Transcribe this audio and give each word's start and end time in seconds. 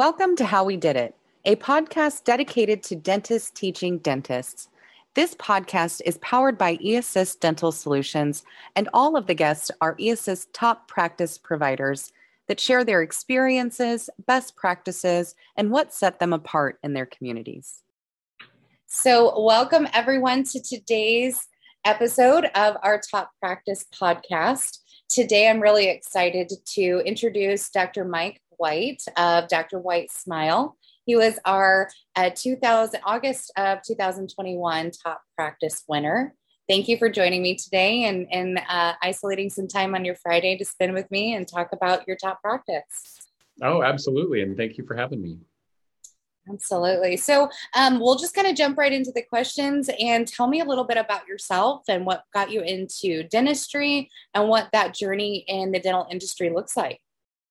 Welcome 0.00 0.34
to 0.36 0.46
How 0.46 0.64
We 0.64 0.78
Did 0.78 0.96
It, 0.96 1.14
a 1.44 1.56
podcast 1.56 2.24
dedicated 2.24 2.82
to 2.84 2.96
dentists 2.96 3.50
teaching 3.50 3.98
dentists. 3.98 4.70
This 5.12 5.34
podcast 5.34 6.00
is 6.06 6.16
powered 6.22 6.56
by 6.56 6.78
eAssist 6.78 7.40
Dental 7.40 7.70
Solutions, 7.70 8.42
and 8.74 8.88
all 8.94 9.14
of 9.14 9.26
the 9.26 9.34
guests 9.34 9.70
are 9.82 9.96
eAssist 9.96 10.46
top 10.54 10.88
practice 10.88 11.36
providers 11.36 12.14
that 12.48 12.58
share 12.58 12.82
their 12.82 13.02
experiences, 13.02 14.08
best 14.26 14.56
practices, 14.56 15.34
and 15.58 15.70
what 15.70 15.92
set 15.92 16.18
them 16.18 16.32
apart 16.32 16.78
in 16.82 16.94
their 16.94 17.04
communities. 17.04 17.82
So, 18.86 19.38
welcome 19.38 19.86
everyone 19.92 20.44
to 20.44 20.62
today's 20.62 21.46
episode 21.84 22.46
of 22.54 22.78
our 22.82 23.02
Top 23.10 23.32
Practice 23.38 23.84
podcast. 23.94 24.78
Today, 25.10 25.50
I'm 25.50 25.60
really 25.60 25.90
excited 25.90 26.50
to 26.76 27.02
introduce 27.04 27.68
Dr. 27.68 28.06
Mike 28.06 28.40
Whyte 28.60 29.02
of 29.16 29.48
Dr. 29.48 29.78
Whyte 29.78 30.12
Smile. 30.12 30.76
He 31.06 31.16
was 31.16 31.38
our 31.44 31.90
uh, 32.14 32.30
2000 32.34 33.00
August 33.04 33.50
of 33.56 33.80
2021 33.82 34.90
top 34.90 35.22
practice 35.34 35.82
winner. 35.88 36.34
Thank 36.68 36.86
you 36.86 36.98
for 36.98 37.08
joining 37.08 37.42
me 37.42 37.56
today 37.56 38.04
and, 38.04 38.28
and 38.30 38.60
uh, 38.68 38.92
isolating 39.02 39.50
some 39.50 39.66
time 39.66 39.94
on 39.94 40.04
your 40.04 40.14
Friday 40.14 40.56
to 40.58 40.64
spend 40.64 40.92
with 40.92 41.10
me 41.10 41.34
and 41.34 41.48
talk 41.48 41.70
about 41.72 42.06
your 42.06 42.16
top 42.16 42.40
practice. 42.42 43.28
Oh, 43.62 43.82
absolutely. 43.82 44.42
And 44.42 44.56
thank 44.56 44.78
you 44.78 44.84
for 44.84 44.94
having 44.94 45.20
me. 45.20 45.38
Absolutely. 46.48 47.16
So 47.16 47.48
um, 47.74 47.98
we'll 47.98 48.16
just 48.16 48.34
kind 48.34 48.46
of 48.46 48.56
jump 48.56 48.78
right 48.78 48.92
into 48.92 49.12
the 49.12 49.22
questions 49.22 49.90
and 49.98 50.28
tell 50.28 50.46
me 50.46 50.60
a 50.60 50.64
little 50.64 50.84
bit 50.84 50.96
about 50.96 51.26
yourself 51.26 51.82
and 51.88 52.06
what 52.06 52.24
got 52.32 52.50
you 52.50 52.62
into 52.62 53.24
dentistry 53.24 54.10
and 54.34 54.48
what 54.48 54.68
that 54.72 54.94
journey 54.94 55.44
in 55.48 55.72
the 55.72 55.80
dental 55.80 56.06
industry 56.10 56.50
looks 56.50 56.76
like. 56.76 57.00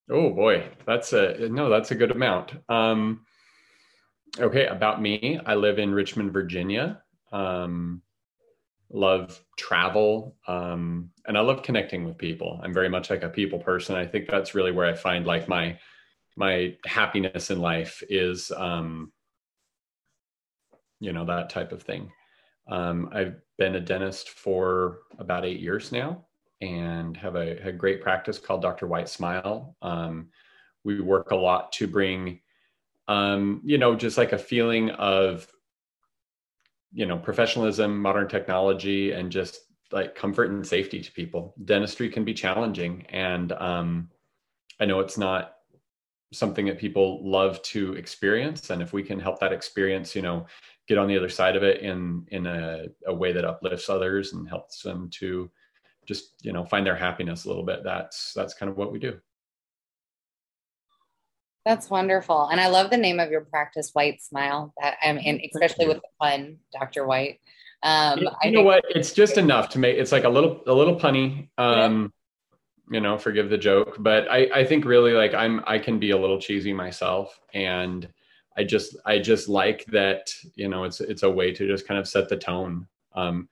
Oh 0.09 0.31
boy, 0.31 0.67
that's 0.85 1.13
a 1.13 1.49
no, 1.49 1.69
that's 1.69 1.91
a 1.91 1.95
good 1.95 2.11
amount. 2.11 2.53
Um, 2.67 3.25
okay, 4.39 4.65
about 4.65 5.01
me, 5.01 5.39
I 5.45 5.55
live 5.55 5.77
in 5.77 5.93
Richmond, 5.93 6.33
Virginia. 6.33 7.03
Um, 7.31 8.01
love 8.91 9.39
travel, 9.57 10.35
um, 10.47 11.11
and 11.27 11.37
I 11.37 11.41
love 11.41 11.61
connecting 11.61 12.05
with 12.05 12.17
people. 12.17 12.59
I'm 12.63 12.73
very 12.73 12.89
much 12.89 13.09
like 13.11 13.23
a 13.23 13.29
people 13.29 13.59
person. 13.59 13.95
I 13.95 14.07
think 14.07 14.27
that's 14.27 14.55
really 14.55 14.71
where 14.71 14.87
I 14.87 14.95
find 14.95 15.27
like 15.27 15.47
my 15.47 15.77
my 16.35 16.75
happiness 16.85 17.51
in 17.51 17.59
life 17.59 18.01
is, 18.09 18.51
um, 18.55 19.11
you 20.99 21.13
know, 21.13 21.25
that 21.25 21.49
type 21.49 21.71
of 21.71 21.83
thing. 21.83 22.11
Um, 22.67 23.09
I've 23.11 23.35
been 23.57 23.75
a 23.75 23.79
dentist 23.79 24.29
for 24.29 24.99
about 25.19 25.45
eight 25.45 25.59
years 25.59 25.91
now 25.91 26.25
and 26.61 27.15
have 27.17 27.35
a, 27.35 27.67
a 27.67 27.71
great 27.71 28.01
practice 28.01 28.37
called 28.37 28.61
Dr. 28.61 28.87
Whyte 28.87 29.09
Smile. 29.09 29.75
Um, 29.81 30.27
we 30.83 30.99
work 31.01 31.31
a 31.31 31.35
lot 31.35 31.71
to 31.73 31.87
bring, 31.87 32.39
um, 33.07 33.61
you 33.63 33.77
know, 33.77 33.95
just 33.95 34.17
like 34.17 34.33
a 34.33 34.37
feeling 34.37 34.89
of, 34.91 35.47
you 36.91 37.05
know, 37.05 37.17
professionalism, 37.17 37.99
modern 37.99 38.27
technology, 38.27 39.11
and 39.11 39.31
just 39.31 39.59
like 39.91 40.15
comfort 40.15 40.49
and 40.49 40.65
safety 40.65 41.01
to 41.01 41.11
people. 41.11 41.53
Dentistry 41.65 42.09
can 42.09 42.25
be 42.25 42.33
challenging, 42.33 43.05
and 43.09 43.51
um, 43.53 44.09
I 44.79 44.85
know 44.85 44.99
it's 44.99 45.17
not 45.17 45.55
something 46.31 46.65
that 46.67 46.77
people 46.77 47.27
love 47.27 47.61
to 47.63 47.93
experience. 47.93 48.69
And 48.69 48.81
if 48.81 48.93
we 48.93 49.01
can 49.03 49.19
help 49.19 49.39
that 49.39 49.53
experience, 49.53 50.15
you 50.15 50.21
know, 50.21 50.45
get 50.87 50.97
on 50.97 51.07
the 51.07 51.17
other 51.17 51.29
side 51.29 51.55
of 51.55 51.63
it 51.63 51.81
in 51.81 52.25
in 52.29 52.45
a, 52.45 52.85
a 53.07 53.13
way 53.13 53.31
that 53.31 53.45
uplifts 53.45 53.89
others 53.89 54.33
and 54.33 54.47
helps 54.47 54.81
them 54.81 55.09
to 55.11 55.49
just 56.09 56.33
you 56.41 56.51
know 56.51 56.65
find 56.65 56.85
their 56.85 56.95
happiness 56.95 57.45
a 57.45 57.47
little 57.47 57.63
bit. 57.63 57.83
That's 57.83 58.33
that's 58.33 58.55
kind 58.55 58.69
of 58.69 58.75
what 58.75 58.91
we 58.91 58.97
do. 58.97 59.17
That's 61.65 61.89
wonderful. 61.89 62.47
And 62.47 62.59
i 62.59 62.67
love 62.67 62.89
the 62.89 62.97
name 62.97 63.19
of 63.19 63.29
your 63.29 63.41
practice 63.41 63.91
white 63.93 64.21
smile 64.23 64.73
that 64.81 64.97
i'm 65.03 65.17
mean 65.17 65.39
especially 65.53 65.87
with 65.87 65.97
the 65.97 66.09
pun 66.19 66.57
dr 66.73 67.05
Whyte. 67.05 67.39
Um 67.83 68.19
you, 68.19 68.29
you 68.43 68.51
know 68.51 68.63
what? 68.63 68.83
It's 68.89 69.13
just 69.13 69.37
enough 69.37 69.69
to 69.69 69.79
make 69.79 69.97
it's 69.97 70.11
like 70.11 70.23
a 70.23 70.29
little 70.29 70.63
a 70.65 70.73
little 70.73 70.99
punny 70.99 71.49
um 71.59 72.11
yeah. 72.89 72.95
you 72.95 73.01
know 73.01 73.17
forgive 73.19 73.51
the 73.51 73.57
joke 73.57 73.97
but 73.99 74.27
i 74.31 74.49
i 74.55 74.65
think 74.65 74.83
really 74.83 75.13
like 75.13 75.35
i'm 75.35 75.61
i 75.67 75.77
can 75.77 75.99
be 75.99 76.09
a 76.09 76.17
little 76.17 76.39
cheesy 76.39 76.73
myself 76.73 77.39
and 77.53 78.09
i 78.57 78.63
just 78.63 78.97
i 79.05 79.19
just 79.19 79.47
like 79.47 79.85
that 79.85 80.33
you 80.55 80.69
know 80.69 80.85
it's 80.85 81.01
it's 81.01 81.23
a 81.23 81.29
way 81.29 81.51
to 81.51 81.67
just 81.67 81.87
kind 81.87 81.99
of 81.99 82.07
set 82.07 82.29
the 82.29 82.37
tone. 82.37 82.87
Um 83.13 83.47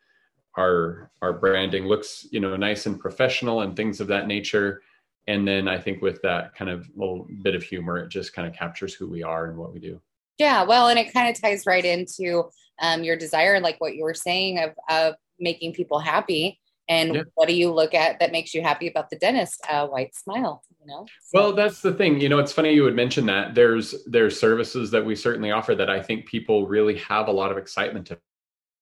our 0.57 1.11
our 1.21 1.33
branding 1.33 1.85
looks 1.85 2.27
you 2.31 2.39
know 2.39 2.55
nice 2.55 2.85
and 2.85 2.99
professional 2.99 3.61
and 3.61 3.75
things 3.75 3.99
of 3.99 4.07
that 4.07 4.27
nature. 4.27 4.81
And 5.29 5.45
then 5.45 5.67
i 5.67 5.77
think 5.77 6.01
with 6.01 6.21
that 6.21 6.55
kind 6.55 6.71
of 6.71 6.89
little 6.95 7.27
bit 7.41 7.53
of 7.53 7.61
humor 7.61 7.97
it 7.97 8.09
just 8.09 8.33
kind 8.33 8.47
of 8.47 8.53
captures 8.53 8.93
who 8.93 9.07
we 9.07 9.23
are 9.23 9.47
and 9.47 9.57
what 9.57 9.73
we 9.73 9.79
do. 9.79 10.01
Yeah 10.37 10.63
well 10.63 10.87
and 10.89 10.99
it 10.99 11.13
kind 11.13 11.29
of 11.29 11.41
ties 11.41 11.65
right 11.65 11.85
into 11.85 12.49
um, 12.79 13.03
your 13.03 13.17
desire 13.17 13.59
like 13.59 13.79
what 13.81 13.95
you 13.95 14.03
were 14.03 14.13
saying 14.13 14.59
of 14.59 14.71
of 14.89 15.15
making 15.39 15.73
people 15.73 15.99
happy. 15.99 16.59
And 16.89 17.15
yeah. 17.15 17.23
what 17.35 17.49
do 17.49 17.53
you 17.53 17.73
look 17.73 17.93
at 17.93 18.19
that 18.19 18.31
makes 18.31 18.53
you 18.53 18.61
happy 18.61 18.87
about 18.87 19.09
the 19.09 19.17
dentist? 19.17 19.61
Uh, 19.69 19.87
white 19.87 20.15
smile 20.15 20.63
you 20.87 20.87
know? 20.87 21.05
So. 21.21 21.39
well 21.39 21.53
that's 21.53 21.81
the 21.81 21.93
thing 21.93 22.19
you 22.19 22.29
know 22.29 22.39
it's 22.39 22.51
funny 22.51 22.73
you 22.73 22.83
would 22.83 22.95
mention 22.95 23.25
that. 23.27 23.55
There's 23.55 24.03
there's 24.05 24.39
services 24.39 24.91
that 24.91 25.05
we 25.05 25.15
certainly 25.15 25.51
offer 25.51 25.75
that 25.75 25.89
i 25.89 26.01
think 26.01 26.25
people 26.25 26.67
really 26.67 26.97
have 26.97 27.27
a 27.27 27.31
lot 27.31 27.51
of 27.51 27.57
excitement 27.57 28.11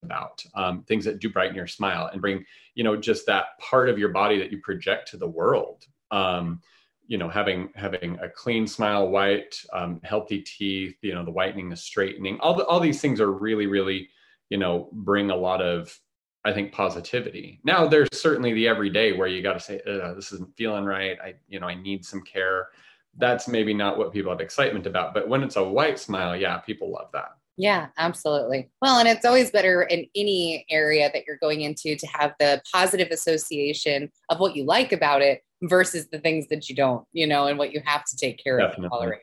about 0.03 0.43
um, 0.55 0.83
things 0.83 1.05
that 1.05 1.19
do 1.19 1.29
brighten 1.29 1.55
your 1.55 1.67
smile 1.67 2.09
and 2.11 2.21
bring 2.21 2.45
you 2.75 2.83
know 2.83 2.95
just 2.95 3.25
that 3.25 3.57
part 3.59 3.89
of 3.89 3.97
your 3.97 4.09
body 4.09 4.37
that 4.39 4.51
you 4.51 4.59
project 4.59 5.09
to 5.09 5.17
the 5.17 5.27
world. 5.27 5.85
Um, 6.11 6.61
you 7.07 7.17
know 7.17 7.29
having 7.29 7.69
having 7.75 8.17
a 8.19 8.29
clean 8.29 8.67
smile 8.67 9.09
white 9.09 9.61
um, 9.73 9.99
healthy 10.03 10.41
teeth 10.41 10.97
you 11.01 11.13
know 11.13 11.23
the 11.23 11.31
whitening 11.31 11.69
the 11.69 11.75
straightening 11.75 12.39
all 12.39 12.55
the, 12.55 12.65
all 12.65 12.79
these 12.79 13.01
things 13.01 13.21
are 13.21 13.31
really 13.31 13.67
really 13.67 14.09
you 14.49 14.57
know 14.57 14.89
bring 14.91 15.29
a 15.29 15.35
lot 15.35 15.61
of 15.61 15.97
i 16.43 16.53
think 16.53 16.71
positivity. 16.71 17.59
Now 17.63 17.87
there's 17.87 18.09
certainly 18.13 18.53
the 18.53 18.67
everyday 18.67 19.13
where 19.13 19.27
you 19.27 19.41
got 19.41 19.53
to 19.53 19.59
say 19.59 19.81
this 19.85 20.31
isn't 20.31 20.55
feeling 20.55 20.85
right. 20.85 21.17
I 21.23 21.35
you 21.47 21.59
know 21.59 21.67
i 21.67 21.75
need 21.75 22.05
some 22.05 22.21
care. 22.21 22.69
That's 23.17 23.47
maybe 23.47 23.73
not 23.73 23.97
what 23.97 24.11
people 24.11 24.31
have 24.31 24.41
excitement 24.41 24.87
about 24.87 25.13
but 25.13 25.27
when 25.29 25.43
it's 25.43 25.55
a 25.55 25.63
white 25.63 25.99
smile 25.99 26.35
yeah 26.35 26.57
people 26.57 26.91
love 26.91 27.09
that 27.13 27.37
yeah, 27.57 27.87
absolutely. 27.97 28.69
Well, 28.81 28.99
and 28.99 29.07
it's 29.07 29.25
always 29.25 29.51
better 29.51 29.83
in 29.83 30.07
any 30.15 30.65
area 30.69 31.09
that 31.13 31.23
you're 31.25 31.37
going 31.37 31.61
into 31.61 31.95
to 31.95 32.07
have 32.07 32.33
the 32.39 32.61
positive 32.73 33.09
association 33.11 34.11
of 34.29 34.39
what 34.39 34.55
you 34.55 34.65
like 34.65 34.91
about 34.91 35.21
it 35.21 35.41
versus 35.61 36.07
the 36.09 36.19
things 36.19 36.47
that 36.49 36.69
you 36.69 36.75
don't, 36.75 37.05
you 37.13 37.27
know, 37.27 37.47
and 37.47 37.57
what 37.57 37.71
you 37.71 37.81
have 37.85 38.03
to 38.05 38.17
take 38.17 38.43
care 38.43 38.57
Definitely. 38.57 38.85
of 38.85 38.91
and 38.91 38.91
tolerate. 38.91 39.21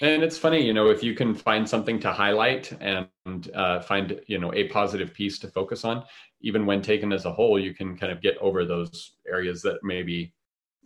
And 0.00 0.22
it's 0.22 0.38
funny, 0.38 0.64
you 0.64 0.72
know, 0.72 0.88
if 0.88 1.02
you 1.02 1.14
can 1.14 1.34
find 1.34 1.68
something 1.68 2.00
to 2.00 2.10
highlight 2.10 2.72
and 2.80 3.08
uh, 3.54 3.80
find, 3.80 4.20
you 4.26 4.38
know, 4.38 4.52
a 4.54 4.68
positive 4.68 5.14
piece 5.14 5.38
to 5.40 5.48
focus 5.48 5.84
on, 5.84 6.04
even 6.40 6.66
when 6.66 6.82
taken 6.82 7.12
as 7.12 7.24
a 7.24 7.32
whole, 7.32 7.58
you 7.58 7.72
can 7.72 7.96
kind 7.96 8.10
of 8.10 8.20
get 8.20 8.36
over 8.38 8.64
those 8.64 9.12
areas 9.28 9.62
that 9.62 9.84
maybe 9.84 10.34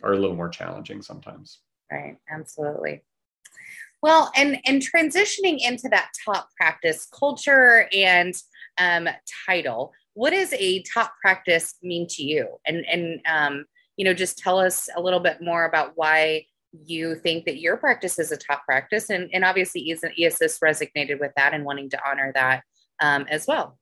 are 0.03 0.13
a 0.13 0.19
little 0.19 0.35
more 0.35 0.49
challenging 0.49 1.01
sometimes. 1.01 1.61
Right. 1.91 2.17
Absolutely. 2.29 3.03
Well, 4.01 4.31
and 4.35 4.59
and 4.65 4.81
transitioning 4.81 5.59
into 5.59 5.89
that 5.89 6.11
top 6.25 6.49
practice 6.55 7.07
culture 7.17 7.87
and 7.93 8.33
um, 8.77 9.09
title, 9.47 9.91
what 10.13 10.31
does 10.31 10.53
a 10.53 10.83
top 10.83 11.13
practice 11.21 11.75
mean 11.81 12.07
to 12.11 12.23
you? 12.23 12.47
And 12.65 12.85
and 12.85 13.19
um, 13.27 13.65
you 13.95 14.05
know, 14.05 14.13
just 14.13 14.37
tell 14.37 14.59
us 14.59 14.89
a 14.95 15.01
little 15.01 15.19
bit 15.19 15.41
more 15.41 15.65
about 15.65 15.93
why 15.95 16.45
you 16.85 17.15
think 17.15 17.45
that 17.45 17.59
your 17.59 17.77
practice 17.77 18.19
is 18.19 18.31
a 18.31 18.37
top 18.37 18.63
practice, 18.65 19.09
and 19.09 19.29
and 19.33 19.43
obviously, 19.43 19.81
eAssist 19.85 20.59
resonated 20.63 21.19
with 21.19 21.31
that 21.35 21.53
and 21.53 21.65
wanting 21.65 21.89
to 21.89 21.99
honor 22.07 22.31
that 22.35 22.63
um, 23.01 23.25
as 23.29 23.47
well. 23.47 23.79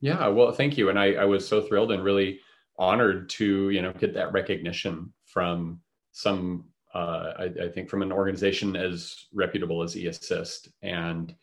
Yeah, 0.00 0.28
well, 0.28 0.52
thank 0.52 0.76
you, 0.78 0.90
and 0.90 0.98
I, 0.98 1.12
I 1.12 1.24
was 1.24 1.46
so 1.46 1.62
thrilled 1.62 1.92
and 1.92 2.04
really 2.04 2.40
honored 2.78 3.28
to 3.28 3.70
you 3.70 3.80
know 3.80 3.92
get 3.92 4.14
that 4.14 4.32
recognition 4.32 5.12
from 5.26 5.80
some 6.12 6.64
uh, 6.94 7.32
I, 7.38 7.44
I, 7.64 7.68
think 7.68 7.88
from 7.88 8.02
an 8.02 8.10
organization 8.10 8.74
as 8.74 9.26
reputable 9.32 9.82
as 9.82 9.94
eAssist, 9.94 10.68
and 10.82 11.34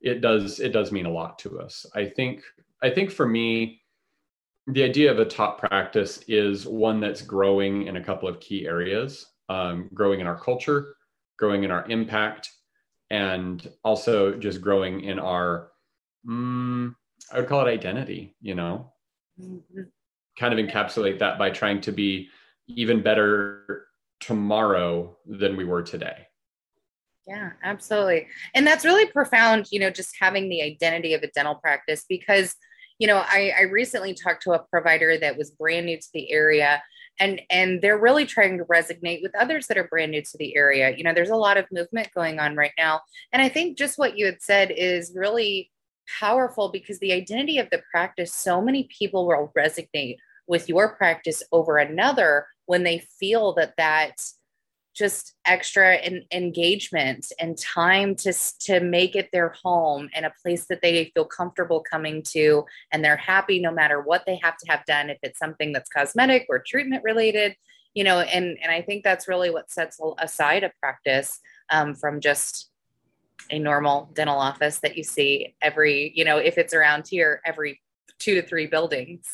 it 0.00 0.20
does 0.20 0.58
it 0.58 0.70
does 0.72 0.90
mean 0.90 1.06
a 1.06 1.10
lot 1.10 1.38
to 1.40 1.60
us. 1.60 1.86
I 1.94 2.06
think 2.06 2.42
I 2.82 2.90
think 2.90 3.10
for 3.10 3.26
me, 3.26 3.82
the 4.66 4.82
idea 4.82 5.10
of 5.10 5.20
a 5.20 5.24
top 5.24 5.58
practice 5.58 6.24
is 6.26 6.66
one 6.66 7.00
that's 7.00 7.22
growing 7.22 7.86
in 7.86 7.96
a 7.96 8.04
couple 8.04 8.28
of 8.28 8.40
key 8.40 8.66
areas, 8.66 9.26
um, 9.48 9.88
growing 9.94 10.20
in 10.20 10.26
our 10.26 10.38
culture, 10.38 10.96
growing 11.38 11.62
in 11.62 11.70
our 11.70 11.86
impact, 11.88 12.50
and 13.10 13.70
also 13.84 14.34
just 14.34 14.60
growing 14.60 15.02
in 15.02 15.20
our 15.20 15.68
mm, 16.28 16.92
I 17.32 17.38
would 17.38 17.48
call 17.48 17.64
it 17.64 17.70
identity. 17.70 18.34
You 18.40 18.56
know, 18.56 18.92
mm-hmm. 19.40 19.82
kind 20.36 20.58
of 20.58 20.64
encapsulate 20.64 21.20
that 21.20 21.38
by 21.38 21.50
trying 21.50 21.80
to 21.82 21.92
be 21.92 22.28
even 22.66 23.02
better 23.02 23.85
tomorrow 24.20 25.16
than 25.26 25.56
we 25.56 25.64
were 25.64 25.82
today. 25.82 26.26
Yeah, 27.26 27.50
absolutely. 27.64 28.28
And 28.54 28.66
that's 28.66 28.84
really 28.84 29.06
profound, 29.06 29.66
you 29.72 29.80
know, 29.80 29.90
just 29.90 30.14
having 30.20 30.48
the 30.48 30.62
identity 30.62 31.14
of 31.14 31.22
a 31.22 31.28
dental 31.28 31.56
practice 31.56 32.04
because, 32.08 32.54
you 32.98 33.08
know, 33.08 33.18
I, 33.18 33.52
I 33.58 33.62
recently 33.62 34.14
talked 34.14 34.42
to 34.44 34.52
a 34.52 34.62
provider 34.70 35.18
that 35.18 35.36
was 35.36 35.50
brand 35.50 35.86
new 35.86 35.96
to 35.96 36.08
the 36.14 36.30
area 36.30 36.82
and 37.18 37.40
and 37.50 37.80
they're 37.80 37.98
really 37.98 38.26
trying 38.26 38.58
to 38.58 38.64
resonate 38.64 39.22
with 39.22 39.34
others 39.34 39.66
that 39.66 39.78
are 39.78 39.88
brand 39.88 40.12
new 40.12 40.22
to 40.22 40.38
the 40.38 40.56
area 40.56 40.94
you 40.96 41.02
know 41.02 41.14
there's 41.14 41.30
a 41.30 41.36
lot 41.36 41.56
of 41.56 41.64
movement 41.72 42.08
going 42.14 42.38
on 42.38 42.56
right 42.56 42.72
now 42.78 43.00
and 43.32 43.42
i 43.42 43.48
think 43.48 43.78
just 43.78 43.98
what 43.98 44.18
you 44.18 44.26
had 44.26 44.42
said 44.42 44.70
is 44.70 45.12
really 45.14 45.70
powerful 46.20 46.70
because 46.70 46.98
the 46.98 47.12
identity 47.12 47.58
of 47.58 47.68
the 47.70 47.82
practice 47.90 48.34
so 48.34 48.60
many 48.60 48.88
people 48.96 49.26
will 49.26 49.52
resonate 49.56 50.16
with 50.46 50.68
your 50.68 50.90
practice 50.90 51.42
over 51.52 51.78
another 51.78 52.46
when 52.66 52.82
they 52.82 52.98
feel 53.18 53.54
that 53.54 53.74
that 53.78 54.20
just 54.96 55.34
extra 55.44 55.96
in, 55.96 56.24
engagement 56.32 57.26
and 57.38 57.58
time 57.58 58.14
to 58.16 58.32
to 58.58 58.80
make 58.80 59.14
it 59.14 59.28
their 59.30 59.54
home 59.62 60.08
and 60.14 60.24
a 60.24 60.32
place 60.42 60.66
that 60.68 60.80
they 60.80 61.10
feel 61.14 61.26
comfortable 61.26 61.82
coming 61.82 62.22
to 62.22 62.64
and 62.90 63.04
they're 63.04 63.16
happy 63.16 63.60
no 63.60 63.70
matter 63.70 64.00
what 64.00 64.24
they 64.26 64.40
have 64.42 64.56
to 64.56 64.70
have 64.70 64.84
done 64.86 65.10
if 65.10 65.18
it's 65.22 65.38
something 65.38 65.72
that's 65.72 65.90
cosmetic 65.90 66.46
or 66.48 66.62
treatment 66.66 67.02
related 67.04 67.54
you 67.94 68.02
know 68.02 68.20
and 68.20 68.56
and 68.62 68.72
i 68.72 68.80
think 68.80 69.04
that's 69.04 69.28
really 69.28 69.50
what 69.50 69.70
sets 69.70 70.00
aside 70.18 70.64
a 70.64 70.72
practice 70.80 71.40
um, 71.70 71.94
from 71.94 72.20
just 72.20 72.70
a 73.50 73.58
normal 73.58 74.10
dental 74.14 74.38
office 74.38 74.78
that 74.78 74.96
you 74.96 75.04
see 75.04 75.54
every 75.60 76.10
you 76.14 76.24
know 76.24 76.38
if 76.38 76.56
it's 76.56 76.72
around 76.72 77.06
here 77.06 77.42
every 77.44 77.80
two 78.18 78.34
to 78.34 78.42
three 78.42 78.66
buildings 78.66 79.26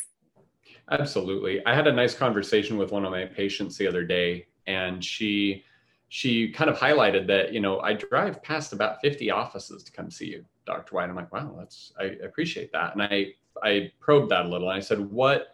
absolutely. 0.91 1.65
I 1.65 1.73
had 1.73 1.87
a 1.87 1.93
nice 1.93 2.13
conversation 2.13 2.77
with 2.77 2.91
one 2.91 3.05
of 3.05 3.11
my 3.11 3.25
patients 3.25 3.77
the 3.77 3.87
other 3.87 4.03
day 4.03 4.47
and 4.67 5.03
she 5.03 5.63
she 6.09 6.51
kind 6.51 6.69
of 6.69 6.77
highlighted 6.77 7.27
that 7.27 7.51
you 7.51 7.59
know 7.59 7.81
i 7.81 7.91
drive 7.91 8.41
past 8.43 8.71
about 8.71 9.01
50 9.01 9.29
offices 9.31 9.83
to 9.83 9.91
come 9.91 10.09
see 10.09 10.27
you 10.27 10.45
dr 10.65 10.95
Whyte. 10.95 11.09
I'm 11.09 11.15
like 11.15 11.33
wow 11.33 11.53
that's 11.57 11.91
i 11.99 12.03
appreciate 12.23 12.71
that. 12.71 12.93
And 12.93 13.03
i 13.03 13.33
i 13.61 13.91
probed 13.99 14.31
that 14.31 14.45
a 14.45 14.47
little 14.47 14.69
and 14.69 14.77
i 14.77 14.79
said 14.79 14.99
what 14.99 15.53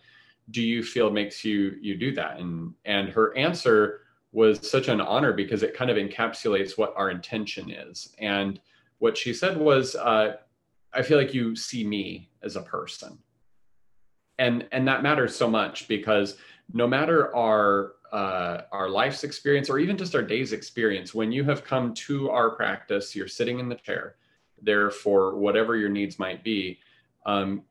do 0.51 0.61
you 0.61 0.83
feel 0.83 1.09
makes 1.11 1.45
you 1.45 1.75
you 1.81 1.95
do 1.95 2.13
that? 2.15 2.39
And 2.39 2.73
and 2.85 3.09
her 3.09 3.35
answer 3.37 4.01
was 4.31 4.69
such 4.69 4.87
an 4.87 5.01
honor 5.01 5.33
because 5.33 5.63
it 5.63 5.75
kind 5.75 5.89
of 5.89 5.97
encapsulates 5.97 6.77
what 6.77 6.93
our 6.95 7.09
intention 7.09 7.71
is. 7.71 8.13
And 8.19 8.59
what 8.99 9.17
she 9.17 9.33
said 9.33 9.57
was 9.57 9.95
uh, 9.95 10.35
i 10.93 11.01
feel 11.01 11.17
like 11.17 11.33
you 11.33 11.55
see 11.55 11.85
me 11.85 12.29
as 12.43 12.55
a 12.55 12.61
person 12.61 13.17
and 14.39 14.65
and 14.71 14.87
that 14.87 15.03
matters 15.03 15.35
so 15.35 15.47
much 15.47 15.87
because 15.87 16.37
no 16.73 16.87
matter 16.87 17.35
our 17.35 17.93
uh, 18.11 18.61
our 18.71 18.89
life's 18.89 19.23
experience 19.23 19.69
or 19.69 19.77
even 19.77 19.95
just 19.95 20.15
our 20.15 20.23
day's 20.23 20.51
experience, 20.51 21.13
when 21.13 21.31
you 21.31 21.43
have 21.43 21.63
come 21.63 21.93
to 21.93 22.31
our 22.31 22.49
practice, 22.49 23.15
you're 23.15 23.27
sitting 23.27 23.59
in 23.59 23.69
the 23.69 23.75
chair 23.75 24.15
there 24.61 24.89
for 24.89 25.37
whatever 25.37 25.75
your 25.75 25.89
needs 25.89 26.17
might 26.17 26.43
be. 26.43 26.79
Um, 27.27 27.63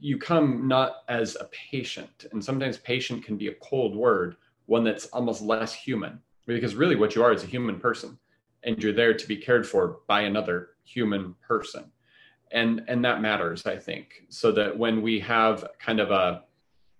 you 0.00 0.16
come 0.16 0.66
not 0.66 1.02
as 1.08 1.36
a 1.36 1.44
patient, 1.70 2.26
and 2.32 2.42
sometimes 2.42 2.78
patient 2.78 3.24
can 3.24 3.36
be 3.36 3.48
a 3.48 3.54
cold 3.54 3.94
word, 3.94 4.36
one 4.66 4.84
that's 4.84 5.06
almost 5.06 5.42
less 5.42 5.74
human, 5.74 6.20
because 6.46 6.74
really 6.74 6.96
what 6.96 7.14
you 7.14 7.22
are 7.22 7.32
is 7.32 7.42
a 7.42 7.48
human 7.48 7.78
person, 7.78 8.16
and 8.62 8.82
you're 8.82 8.92
there 8.92 9.12
to 9.12 9.28
be 9.28 9.36
cared 9.36 9.66
for 9.66 9.98
by 10.06 10.22
another 10.22 10.70
human 10.84 11.34
person, 11.46 11.90
and 12.52 12.82
and 12.88 13.04
that 13.04 13.20
matters, 13.20 13.66
I 13.66 13.76
think, 13.76 14.24
so 14.28 14.52
that 14.52 14.76
when 14.76 15.02
we 15.02 15.20
have 15.20 15.64
kind 15.78 16.00
of 16.00 16.10
a 16.10 16.42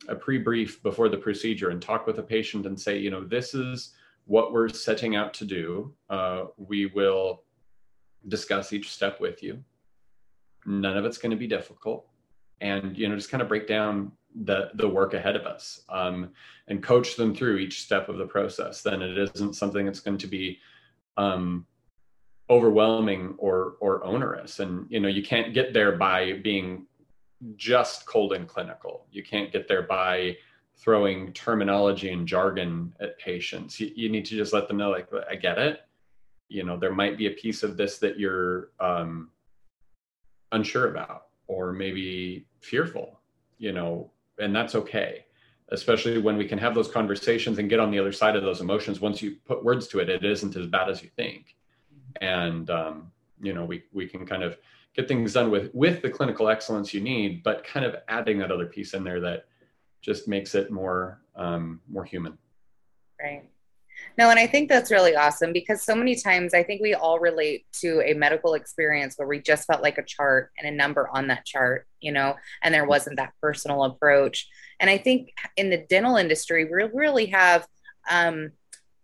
a 0.09 0.15
pre-brief 0.15 0.83
before 0.83 1.09
the 1.09 1.17
procedure 1.17 1.71
and 1.71 1.81
talk 1.81 2.07
with 2.07 2.19
a 2.19 2.23
patient 2.23 2.67
and 2.67 2.79
say, 2.79 2.99
you 2.99 3.11
know, 3.11 3.25
this 3.25 3.55
is 3.55 3.95
what 4.27 4.53
we're 4.53 4.69
setting 4.69 5.17
out 5.17 5.33
to 5.35 5.45
do. 5.45 5.93
Uh, 6.11 6.45
we 6.57 6.87
will 6.87 7.43
discuss 8.29 8.73
each 8.73 8.91
step 8.93 9.21
with 9.21 9.43
you. 9.43 9.63
None 10.67 10.97
of 10.97 11.05
it's 11.05 11.19
going 11.19 11.31
to 11.31 11.37
be 11.37 11.47
difficult, 11.47 12.09
and 12.61 12.97
you 12.97 13.09
know, 13.09 13.15
just 13.15 13.31
kind 13.31 13.43
of 13.43 13.49
break 13.49 13.67
down 13.67 14.13
the 14.45 14.71
the 14.75 14.89
work 14.89 15.15
ahead 15.15 15.37
of 15.37 15.47
us 15.47 15.83
um, 15.89 16.31
and 16.69 16.83
coach 16.83 17.17
them 17.17 17.35
through 17.35 17.59
each 17.59 17.83
step 17.83 18.09
of 18.09 18.19
the 18.19 18.27
process. 18.27 18.83
Then 18.83 19.01
it 19.01 19.17
isn't 19.17 19.55
something 19.55 19.87
that's 19.87 20.01
going 20.01 20.19
to 20.19 20.27
be 20.27 20.59
um, 21.17 21.67
overwhelming 22.49 23.35
or 23.39 23.77
or 23.81 24.05
onerous, 24.05 24.61
and 24.61 24.87
you 24.89 25.01
know, 25.01 25.09
you 25.09 25.23
can't 25.23 25.55
get 25.55 25.73
there 25.73 25.93
by 25.93 26.35
being 26.35 26.87
just 27.57 28.07
cold 28.07 28.33
and 28.33 28.49
clinical. 28.49 29.07
You 29.11 29.23
can't 29.23 29.53
get 29.53 29.69
there 29.69 29.83
by 29.83 30.37
throwing 30.77 31.33
terminology 31.33 32.11
and 32.11 32.27
jargon 32.27 32.95
at 33.01 33.19
patients. 33.19 33.81
You, 33.81 33.91
you, 33.95 34.09
need 34.09 34.25
to 34.27 34.37
just 34.37 34.53
let 34.53 34.69
them 34.69 34.77
know, 34.77 34.91
like, 34.91 35.09
I 35.31 35.35
get 35.35 35.59
it. 35.59 35.81
You 36.49 36.65
know, 36.65 36.77
there 36.77 36.95
might 36.95 37.19
be 37.19 37.27
a 37.27 37.31
piece 37.31 37.63
of 37.63 37.77
this 37.77 37.99
that 37.99 38.19
you're 38.19 38.71
um, 38.79 39.31
unsure 40.53 40.91
about 40.91 41.29
or 41.47 41.73
maybe 41.73 42.47
fearful, 42.61 43.21
you 43.59 43.73
know, 43.73 44.11
and 44.39 44.55
that's 44.55 44.75
okay. 44.75 45.25
Especially 45.71 46.19
when 46.19 46.37
we 46.37 46.47
can 46.47 46.59
have 46.59 46.75
those 46.75 46.89
conversations 46.89 47.59
and 47.59 47.69
get 47.69 47.81
on 47.81 47.91
the 47.91 47.99
other 47.99 48.13
side 48.13 48.37
of 48.37 48.43
those 48.43 48.61
emotions. 48.61 49.01
Once 49.01 49.21
you 49.21 49.37
put 49.47 49.65
words 49.65 49.89
to 49.89 49.99
it, 49.99 50.09
it 50.09 50.25
isn't 50.25 50.55
as 50.55 50.67
bad 50.67 50.89
as 50.89 51.03
you 51.03 51.11
think. 51.17 51.56
And, 52.21 52.69
um, 52.71 53.13
you 53.41 53.53
know, 53.53 53.65
we, 53.65 53.85
we 53.93 54.07
can 54.07 54.27
kind 54.27 54.43
of 54.43 54.59
get 54.95 55.09
things 55.09 55.35
done 55.35 55.51
with 55.51 55.71
with 55.75 56.03
the 56.03 56.11
clinical 56.11 56.49
excellence 56.49 56.95
you 56.95 57.01
need, 57.01 57.43
but 57.43 57.65
kind 57.65 57.85
of 57.85 57.97
adding 58.09 58.39
that 58.39 58.51
other 58.51 58.67
piece 58.67 58.95
in 58.95 59.05
there 59.05 59.21
that 59.21 59.47
just 60.01 60.27
makes 60.27 60.55
it 60.55 60.71
more 60.71 61.21
um, 61.37 61.81
more 61.89 62.05
human. 62.05 62.39
Right. 63.21 63.45
No, 64.19 64.31
and 64.31 64.39
I 64.39 64.47
think 64.47 64.69
that's 64.69 64.91
really 64.91 65.17
awesome 65.17 65.53
because 65.53 65.83
so 65.83 65.95
many 65.95 66.17
times 66.17 66.55
I 66.55 66.63
think 66.63 66.83
we 66.83 66.95
all 66.95 67.19
relate 67.19 67.67
to 67.81 68.03
a 68.03 68.13
medical 68.15 68.55
experience 68.55 69.15
where 69.17 69.29
we 69.29 69.41
just 69.41 69.67
felt 69.67 69.83
like 69.83 69.99
a 69.99 70.03
chart 70.03 70.53
and 70.59 70.69
a 70.69 70.77
number 70.77 71.09
on 71.13 71.29
that 71.29 71.47
chart, 71.47 71.87
you 72.01 72.13
know, 72.13 72.37
and 72.63 72.75
there 72.75 72.85
wasn't 72.85 73.17
that 73.17 73.33
personal 73.41 73.85
approach. 73.85 74.49
And 74.81 74.91
I 74.91 74.99
think 74.99 75.33
in 75.57 75.71
the 75.71 75.87
dental 75.89 76.17
industry, 76.17 76.65
we 76.65 76.83
really 76.93 77.27
have 77.27 77.67
um, 78.11 78.53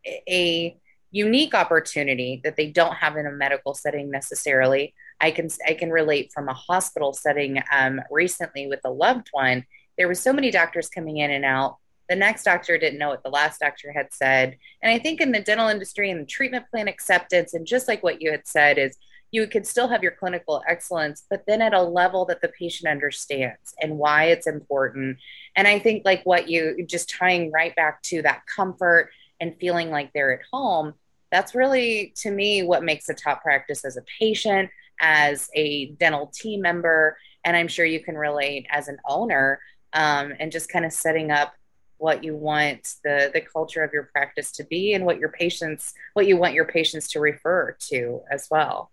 a 0.06 0.76
unique 1.12 1.54
opportunity 1.54 2.40
that 2.42 2.56
they 2.56 2.68
don't 2.70 2.94
have 2.96 3.16
in 3.16 3.26
a 3.26 3.30
medical 3.30 3.74
setting 3.74 4.10
necessarily 4.10 4.94
I 5.22 5.30
can 5.30 5.48
I 5.66 5.74
can 5.74 5.90
relate 5.90 6.32
from 6.34 6.48
a 6.48 6.54
hospital 6.54 7.14
setting. 7.14 7.62
Um, 7.72 8.00
recently 8.10 8.66
with 8.66 8.80
a 8.84 8.90
loved 8.90 9.28
one, 9.30 9.64
there 9.96 10.08
were 10.08 10.14
so 10.14 10.32
many 10.32 10.50
doctors 10.50 10.88
coming 10.88 11.18
in 11.18 11.30
and 11.30 11.44
out. 11.44 11.78
The 12.08 12.16
next 12.16 12.42
doctor 12.42 12.76
didn't 12.76 12.98
know 12.98 13.08
what 13.08 13.22
the 13.22 13.30
last 13.30 13.60
doctor 13.60 13.92
had 13.92 14.08
said, 14.12 14.58
and 14.82 14.92
I 14.92 14.98
think 14.98 15.20
in 15.20 15.32
the 15.32 15.40
dental 15.40 15.68
industry 15.68 16.10
and 16.10 16.28
treatment 16.28 16.66
plan 16.70 16.88
acceptance, 16.88 17.54
and 17.54 17.64
just 17.66 17.88
like 17.88 18.02
what 18.02 18.20
you 18.20 18.32
had 18.32 18.46
said, 18.46 18.76
is 18.76 18.98
you 19.30 19.46
could 19.46 19.66
still 19.66 19.88
have 19.88 20.02
your 20.02 20.12
clinical 20.12 20.62
excellence, 20.68 21.24
but 21.30 21.44
then 21.46 21.62
at 21.62 21.72
a 21.72 21.80
level 21.80 22.26
that 22.26 22.42
the 22.42 22.48
patient 22.48 22.90
understands 22.90 23.74
and 23.80 23.96
why 23.96 24.24
it's 24.24 24.46
important. 24.46 25.16
And 25.56 25.66
I 25.66 25.78
think 25.78 26.02
like 26.04 26.22
what 26.24 26.50
you 26.50 26.84
just 26.86 27.08
tying 27.08 27.50
right 27.50 27.74
back 27.74 28.02
to 28.02 28.20
that 28.22 28.42
comfort 28.54 29.10
and 29.40 29.56
feeling 29.58 29.90
like 29.90 30.12
they're 30.12 30.34
at 30.34 30.46
home. 30.52 30.94
That's 31.32 31.54
really 31.54 32.12
to 32.18 32.30
me 32.30 32.62
what 32.62 32.84
makes 32.84 33.08
a 33.08 33.14
top 33.14 33.42
practice 33.42 33.84
as 33.84 33.96
a 33.96 34.04
patient 34.20 34.70
as 35.00 35.50
a 35.54 35.86
dental 35.98 36.28
team 36.28 36.60
member, 36.60 37.16
and 37.44 37.56
I'm 37.56 37.68
sure 37.68 37.84
you 37.84 38.00
can 38.00 38.16
relate 38.16 38.66
as 38.70 38.88
an 38.88 38.98
owner, 39.06 39.60
um, 39.92 40.32
and 40.38 40.52
just 40.52 40.70
kind 40.70 40.84
of 40.84 40.92
setting 40.92 41.30
up 41.30 41.54
what 41.98 42.24
you 42.24 42.34
want 42.34 42.94
the 43.04 43.30
the 43.32 43.40
culture 43.40 43.82
of 43.82 43.92
your 43.92 44.04
practice 44.12 44.52
to 44.52 44.64
be 44.64 44.92
and 44.94 45.04
what 45.04 45.18
your 45.18 45.28
patients 45.28 45.94
what 46.14 46.26
you 46.26 46.36
want 46.36 46.54
your 46.54 46.64
patients 46.64 47.08
to 47.12 47.20
refer 47.20 47.76
to 47.90 48.20
as 48.30 48.46
well. 48.50 48.90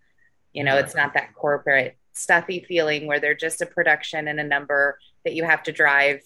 You 0.54 0.64
know 0.64 0.78
it's 0.78 0.96
not 0.96 1.14
that 1.14 1.34
corporate 1.36 1.98
stuffy 2.14 2.66
feeling 2.68 3.06
where 3.06 3.20
they're 3.20 3.36
just 3.36 3.62
a 3.62 3.66
production 3.66 4.28
and 4.28 4.40
a 4.40 4.44
number 4.44 4.98
that 5.24 5.34
you 5.34 5.44
have 5.44 5.64
to 5.64 5.72
drive 5.72 6.22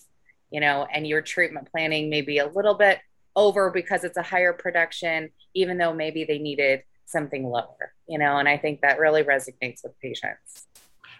you 0.49 0.59
know 0.59 0.87
and 0.91 1.05
your 1.07 1.21
treatment 1.21 1.69
planning 1.71 2.09
may 2.09 2.21
be 2.21 2.37
a 2.37 2.47
little 2.47 2.73
bit 2.73 2.99
over 3.35 3.71
because 3.71 4.03
it's 4.03 4.17
a 4.17 4.21
higher 4.21 4.53
production 4.53 5.29
even 5.53 5.77
though 5.77 5.93
maybe 5.93 6.23
they 6.23 6.39
needed 6.39 6.83
something 7.05 7.45
lower, 7.45 7.93
you 8.07 8.17
know, 8.17 8.37
and 8.37 8.47
I 8.47 8.57
think 8.57 8.81
that 8.81 8.99
really 8.99 9.23
resonates 9.23 9.83
with 9.83 9.99
patients. 10.01 10.67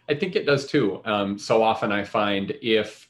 I 0.09 0.15
think 0.15 0.35
it 0.35 0.45
does 0.45 0.65
too. 0.67 1.01
Um, 1.05 1.37
so 1.37 1.63
often 1.63 1.91
I 1.91 2.03
find 2.03 2.51
if 2.61 3.09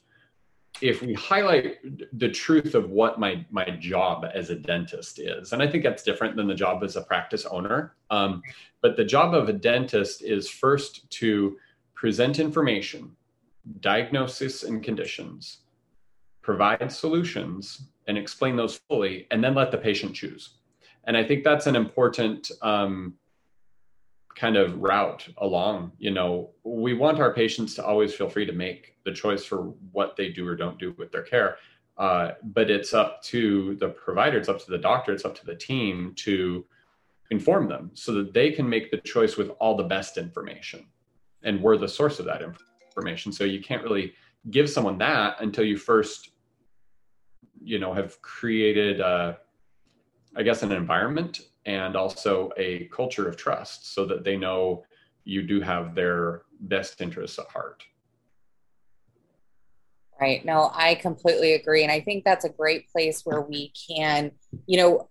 if 0.81 1.03
we 1.03 1.13
highlight 1.13 1.77
the 2.17 2.29
truth 2.29 2.74
of 2.75 2.89
what 2.89 3.19
my 3.19 3.45
my 3.51 3.69
job 3.79 4.25
as 4.33 4.50
a 4.50 4.55
dentist 4.55 5.19
is, 5.19 5.53
and 5.53 5.62
I 5.62 5.67
think 5.67 5.83
that's 5.83 6.03
different 6.03 6.36
than 6.36 6.48
the 6.48 6.55
job 6.55 6.83
as 6.83 6.95
a 6.95 7.01
practice 7.01 7.45
owner. 7.45 7.95
Um, 8.10 8.41
but 8.81 8.98
the 8.98 9.05
job 9.05 9.33
of 9.33 9.50
a 9.50 9.53
dentist 9.53 10.24
is 10.24 10.50
first 10.50 11.10
to 11.12 11.57
present 11.95 12.39
information, 12.39 13.15
diagnosis 13.79 14.63
and 14.63 14.83
conditions, 14.83 15.60
provide 16.41 16.91
solutions, 16.91 17.88
and 18.07 18.17
explain 18.17 18.55
those 18.55 18.77
fully, 18.89 19.27
and 19.31 19.43
then 19.43 19.55
let 19.55 19.72
the 19.72 19.77
patient 19.77 20.15
choose. 20.15 20.57
And 21.05 21.17
i 21.17 21.24
think 21.24 21.43
that's 21.43 21.67
an 21.67 21.75
important 21.75 22.51
um, 22.62 23.15
kind 24.36 24.57
of 24.57 24.81
route 24.81 25.27
along 25.38 25.91
you 25.98 26.12
know. 26.12 26.51
We 26.63 26.93
want 26.93 27.19
our 27.19 27.33
patients 27.33 27.75
to 27.75 27.86
always 27.86 28.13
feel 28.13 28.29
free 28.29 28.45
to 28.45 28.53
make 28.53 28.95
the 29.05 29.12
choice 29.12 29.45
for 29.45 29.74
what 29.91 30.15
they 30.15 30.29
do 30.29 30.48
or 30.48 30.55
don't 30.55 30.79
do 30.79 30.95
with 30.98 31.12
their 31.12 31.24
care. 31.24 31.57
Uh, 31.98 32.31
but 32.43 32.72
it's 32.72 32.93
up 32.93 33.22
to 33.22 33.75
the 33.75 33.89
provider 33.89 34.38
it's 34.39 34.50
up 34.50 34.60
to 34.60 34.72
the 34.72 34.77
doctor 34.77 35.13
it's 35.13 35.25
up 35.25 35.36
to 35.36 35.45
the 35.45 35.55
team 35.55 36.12
to 36.15 36.65
inform 37.29 37.67
them 37.67 37.91
so 37.93 38.12
that 38.13 38.33
they 38.33 38.50
can 38.51 38.67
make 38.67 38.89
the 38.89 38.98
choice 38.98 39.38
with 39.38 39.50
all 39.60 39.77
the 39.77 39.83
best 39.83 40.17
information. 40.17 40.86
And 41.43 41.62
we're 41.62 41.77
the 41.77 41.88
source 41.88 42.19
of 42.19 42.25
that 42.25 42.41
information 42.41 43.31
so 43.31 43.43
you 43.43 43.62
can't 43.62 43.83
really 43.83 44.13
give 44.50 44.69
someone 44.69 44.98
that 44.98 45.38
until 45.39 45.63
you 45.63 45.77
first 45.77 46.33
you 47.63 47.79
know 47.79 47.93
have 47.93 48.22
created 48.22 49.01
uh, 49.01 49.34
i 50.36 50.43
guess 50.43 50.63
an 50.63 50.72
environment 50.72 51.41
and 51.65 51.96
also 51.96 52.51
a 52.58 52.86
culture 52.86 53.27
of 53.27 53.38
trust 53.38 53.93
so 53.93 54.05
that 54.05 54.24
they 54.24 54.36
know 54.36 54.84
you 55.24 55.41
do 55.41 55.62
have 55.62 55.96
their 55.96 56.41
best 56.62 57.00
interests 57.00 57.39
at 57.39 57.48
heart. 57.48 57.84
Right. 60.20 60.46
No 60.46 60.72
i 60.74 60.96
completely 60.96 61.53
agree. 61.53 61.84
And 61.84 61.91
i 61.91 62.00
think 62.00 62.24
that's 62.24 62.46
a 62.46 62.50
great 62.50 62.89
place 62.89 63.22
where 63.24 63.41
we 63.41 63.74
can 63.89 64.32
you 64.67 64.77
know 64.77 65.10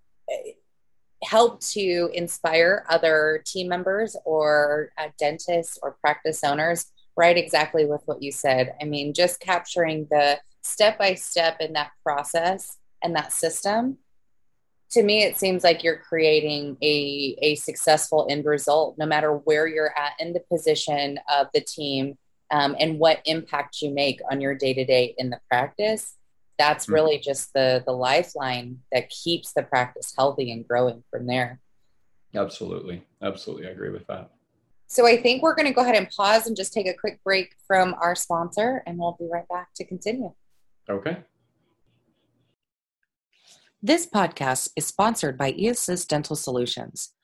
help 1.25 1.61
to 1.61 2.11
inspire 2.15 2.85
other 2.89 3.43
team 3.47 3.69
members 3.69 4.17
or 4.25 4.91
uh, 4.99 5.09
dentists 5.19 5.79
or 5.83 5.97
practice 6.01 6.43
owners 6.43 6.87
right 7.17 7.37
exactly 7.37 7.85
with 7.85 8.03
what 8.07 8.23
you 8.23 8.33
said. 8.33 8.75
I 8.81 8.85
mean 8.85 9.13
just 9.13 9.41
capturing 9.41 10.07
the 10.11 10.39
step 10.63 10.99
by 10.99 11.15
step 11.15 11.61
in 11.61 11.73
that 11.73 11.91
process 12.03 12.79
and 13.03 13.15
that 13.17 13.33
system 13.33 13.99
to 14.91 15.03
me 15.03 15.23
it 15.23 15.37
seems 15.37 15.65
like 15.65 15.83
you're 15.83 15.97
creating 15.97 16.77
a, 16.83 17.37
a 17.43 17.55
successful 17.57 18.27
end 18.31 18.45
result 18.45 18.97
no 18.99 19.07
matter 19.07 19.33
where 19.33 19.67
you're 19.67 19.97
at 19.99 20.13
in 20.21 20.33
the 20.33 20.43
position 20.51 21.19
of 21.29 21.49
the 21.55 21.61
team 21.61 22.17
um, 22.53 22.77
and 22.79 22.99
what 22.99 23.23
impact 23.25 23.81
you 23.81 23.91
make 23.91 24.21
on 24.31 24.41
your 24.41 24.55
day 24.55 24.75
to 24.75 24.85
day 24.85 25.15
in 25.19 25.31
the 25.31 25.41
practice. 25.49 26.17
That's 26.59 26.85
mm-hmm. 26.85 26.95
really 26.95 27.19
just 27.19 27.53
the 27.55 27.83
the 27.85 27.93
lifeline 27.93 28.81
that 28.93 29.11
keeps 29.11 29.53
the 29.55 29.63
practice 29.63 30.13
healthy 30.17 30.53
and 30.53 30.69
growing 30.69 31.03
from 31.11 31.27
there. 31.27 31.61
Absolutely. 32.35 33.03
Absolutely. 33.21 33.67
I 33.67 33.71
agree 33.71 33.91
with 33.91 34.07
that. 34.07 34.31
So 34.87 35.07
i 35.07 35.17
think 35.17 35.43
we're 35.43 35.55
going 35.55 35.67
to 35.67 35.73
go 35.73 35.81
ahead 35.81 35.97
and 35.97 36.09
pause 36.11 36.47
and 36.47 36.55
just 36.55 36.75
take 36.75 36.87
a 36.87 36.93
quick 36.93 37.19
break 37.25 37.55
from 37.67 37.95
our 37.95 38.15
sponsor 38.15 38.83
and 38.87 38.99
we'll 38.99 39.17
be 39.19 39.27
right 39.33 39.49
back 39.49 39.69
to 39.77 39.85
continue 39.85 40.35
okay 40.89 41.19
this 43.85 44.07
podcast 44.07 44.71
is 44.77 44.87
sponsored 44.87 45.37
by 45.37 45.55
eAssist 45.55 46.07
Dental 46.07 46.37
Solutions. 46.37 47.15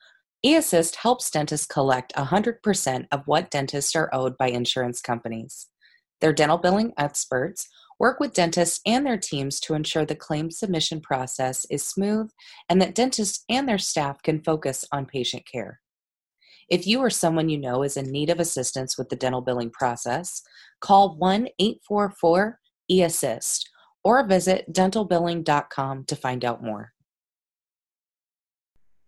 eAssist 0.45 0.95
helps 0.95 1.31
dentists 1.31 1.65
collect 1.65 2.13
100% 2.15 3.07
of 3.13 3.21
what 3.27 3.49
dentists 3.49 3.95
are 3.95 4.09
owed 4.11 4.37
by 4.37 4.49
insurance 4.49 4.99
companies. 4.99 5.67
Their 6.19 6.33
dental 6.33 6.57
billing 6.57 6.91
experts 6.97 7.69
work 7.97 8.19
with 8.19 8.33
dentists 8.33 8.81
and 8.85 9.05
their 9.05 9.17
teams 9.17 9.61
to 9.61 9.73
ensure 9.73 10.05
the 10.05 10.15
claim 10.15 10.51
submission 10.51 10.99
process 10.99 11.65
is 11.69 11.85
smooth 11.85 12.29
and 12.67 12.81
that 12.81 12.93
dentists 12.93 13.45
and 13.47 13.65
their 13.65 13.77
staff 13.77 14.21
can 14.21 14.43
focus 14.43 14.83
on 14.91 15.05
patient 15.05 15.43
care. 15.49 15.79
If 16.67 16.85
you 16.85 16.99
or 16.99 17.09
someone 17.09 17.47
you 17.47 17.57
know 17.57 17.83
is 17.83 17.95
in 17.95 18.11
need 18.11 18.29
of 18.29 18.41
assistance 18.41 18.97
with 18.97 19.07
the 19.07 19.15
dental 19.15 19.39
billing 19.39 19.71
process, 19.71 20.41
call 20.81 21.15
1 21.15 21.47
844 21.57 22.59
eAssist 22.91 23.65
or 24.03 24.25
visit 24.25 24.71
dentalbilling.com 24.71 26.05
to 26.05 26.15
find 26.15 26.45
out 26.45 26.63
more. 26.63 26.93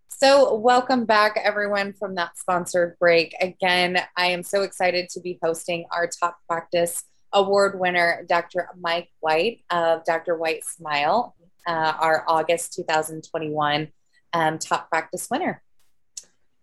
So, 0.10 0.54
welcome 0.56 1.06
back, 1.06 1.40
everyone, 1.44 1.94
from 1.94 2.14
that 2.16 2.38
sponsored 2.38 2.96
break. 3.00 3.34
Again, 3.42 3.98
I 4.16 4.28
am 4.28 4.44
so 4.44 4.62
excited 4.62 5.10
to 5.10 5.20
be 5.20 5.40
hosting 5.42 5.86
our 5.92 6.08
top 6.08 6.38
practice 6.48 7.04
award 7.34 7.80
winner, 7.80 8.24
Dr. 8.30 8.70
Mike 8.80 9.10
Whyte 9.22 9.64
of 9.72 10.04
Dr. 10.06 10.38
Whyte 10.38 10.64
Smile, 10.64 11.36
uh, 11.68 11.94
our 12.00 12.24
August 12.28 12.74
2021 12.74 13.88
um, 14.34 14.60
top 14.60 14.90
practice 14.90 15.28
winner. 15.32 15.64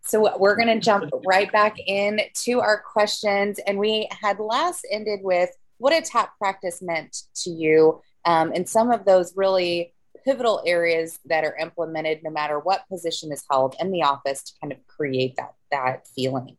So 0.04 0.38
we're 0.38 0.56
going 0.56 0.68
to 0.68 0.80
jump 0.80 1.10
right 1.26 1.50
back 1.52 1.76
in 1.84 2.20
to 2.44 2.60
our 2.60 2.80
questions. 2.80 3.58
And 3.66 3.78
we 3.78 4.08
had 4.22 4.38
last 4.38 4.86
ended 4.90 5.20
with 5.22 5.50
what 5.78 5.92
a 5.92 6.02
top 6.02 6.36
practice 6.38 6.82
meant 6.82 7.16
to 7.34 7.50
you 7.50 8.00
um, 8.24 8.52
and 8.54 8.68
some 8.68 8.90
of 8.90 9.04
those 9.04 9.36
really 9.36 9.94
pivotal 10.24 10.62
areas 10.66 11.18
that 11.24 11.44
are 11.44 11.56
implemented 11.56 12.20
no 12.22 12.30
matter 12.30 12.58
what 12.58 12.86
position 12.88 13.32
is 13.32 13.44
held 13.50 13.74
in 13.80 13.90
the 13.90 14.02
office 14.02 14.42
to 14.42 14.52
kind 14.60 14.72
of 14.72 14.78
create 14.86 15.34
that 15.36 15.54
that 15.70 16.06
feeling. 16.14 16.56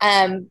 Um, 0.00 0.50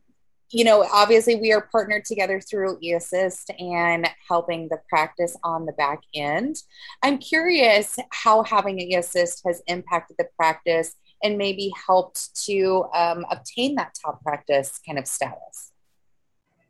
you 0.50 0.62
know 0.62 0.86
obviously 0.92 1.34
we 1.34 1.52
are 1.52 1.68
partnered 1.72 2.04
together 2.04 2.40
through 2.40 2.78
eAssist 2.80 3.50
and 3.58 4.08
helping 4.28 4.68
the 4.68 4.78
practice 4.88 5.36
on 5.42 5.66
the 5.66 5.72
back 5.72 6.00
end. 6.14 6.56
I'm 7.02 7.18
curious 7.18 7.98
how 8.10 8.44
having 8.44 8.78
eAssist 8.78 9.40
has 9.46 9.62
impacted 9.66 10.16
the 10.18 10.28
practice 10.36 10.94
and 11.22 11.38
maybe 11.38 11.72
helped 11.86 12.44
to 12.44 12.84
um, 12.94 13.24
obtain 13.30 13.74
that 13.76 13.96
top 14.04 14.22
practice 14.22 14.78
kind 14.86 14.98
of 14.98 15.06
status 15.06 15.72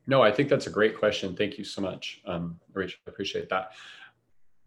no, 0.07 0.23
I 0.23 0.31
think 0.31 0.49
that's 0.49 0.67
a 0.67 0.71
great 0.71 0.99
question. 0.99 1.35
Thank 1.35 1.59
you 1.59 1.65
so 1.65 1.81
much, 1.81 2.21
um, 2.27 2.61
Rachel. 2.73 2.99
I 3.07 3.11
appreciate 3.11 3.49
that. 3.49 3.73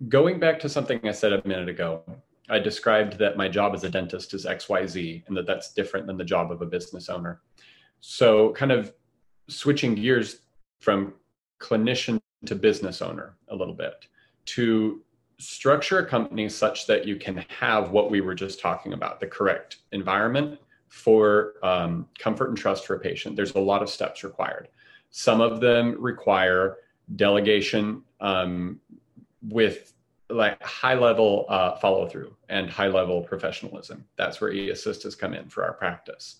Going 0.10 0.39
back 0.39 0.60
to 0.62 0.70
something 0.70 1.00
I 1.08 1.12
said 1.12 1.34
a 1.34 1.48
minute 1.48 1.70
ago, 1.70 2.03
I 2.50 2.60
described 2.60 3.17
that 3.20 3.38
my 3.38 3.48
job 3.48 3.74
as 3.74 3.84
a 3.84 3.89
dentist 3.89 4.34
is 4.34 4.46
XYZ 4.46 5.27
and 5.27 5.36
that 5.36 5.46
that's 5.46 5.74
different 5.74 6.08
than 6.08 6.17
the 6.17 6.24
job 6.24 6.51
of 6.51 6.62
a 6.62 6.65
business 6.65 7.10
owner. 7.10 7.41
So, 8.00 8.51
kind 8.53 8.72
of 8.72 8.94
switching 9.48 9.96
gears 9.96 10.41
from 10.79 11.13
clinician 11.60 12.20
to 12.46 12.56
business 12.56 13.01
owner 13.01 13.36
a 13.50 13.56
little 13.56 13.74
bit 13.74 14.08
to 14.46 15.01
structure 15.39 16.00
a 16.00 16.06
company 16.06 16.50
such 16.50 16.88
that 16.88 17.06
you 17.06 17.15
can 17.15 17.44
have 17.50 17.91
what 17.91 18.10
we 18.10 18.22
were 18.22 18.36
just 18.36 18.60
talking 18.60 18.94
about 18.94 19.20
the 19.20 19.27
correct 19.27 19.77
environment 19.91 20.60
for 20.88 21.53
um, 21.63 22.08
comfort 22.17 22.50
and 22.50 22.58
trust 22.58 22.86
for 22.86 22.96
a 22.96 23.00
patient. 23.00 23.36
There's 23.36 23.56
a 23.56 23.60
lot 23.60 23.84
of 23.84 23.89
steps 23.89 24.24
required. 24.24 24.70
Some 25.18 25.42
of 25.42 25.62
them 25.62 25.96
require 26.00 26.78
delegation 27.16 28.04
um, 28.22 28.80
with 29.42 29.96
like 30.30 30.62
high 30.62 30.94
level 30.94 31.48
uh, 31.50 31.76
follow 31.78 32.08
through 32.08 32.36
and 32.50 32.70
high 32.70 32.90
level 32.90 33.24
professionalism. 33.24 34.06
That's 34.16 34.40
where 34.40 34.52
eAssist 34.52 35.02
has 35.06 35.16
come 35.16 35.34
in 35.34 35.50
for 35.50 35.64
our 35.64 35.74
practice. 35.74 36.36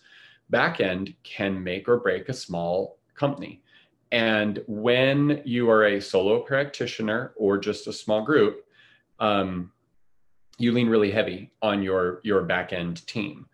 Backend 0.54 1.16
can 1.24 1.64
make 1.64 1.90
or 1.90 1.98
break 1.98 2.30
a 2.30 2.34
small 2.34 3.00
company. 3.16 3.64
And 4.12 4.64
when 4.68 5.42
you 5.44 5.72
are 5.72 5.86
a 5.86 6.00
solo 6.00 6.42
practitioner 6.42 7.34
or 7.36 7.58
just 7.58 7.88
a 7.88 7.92
small 7.92 8.24
group, 8.24 8.64
um, 9.20 9.72
you 10.60 10.72
lean 10.72 10.88
really 10.88 11.10
heavy 11.10 11.52
on 11.64 11.82
your 11.82 12.22
your 12.24 12.44
back 12.44 12.74
end 12.74 13.08
team. 13.08 13.48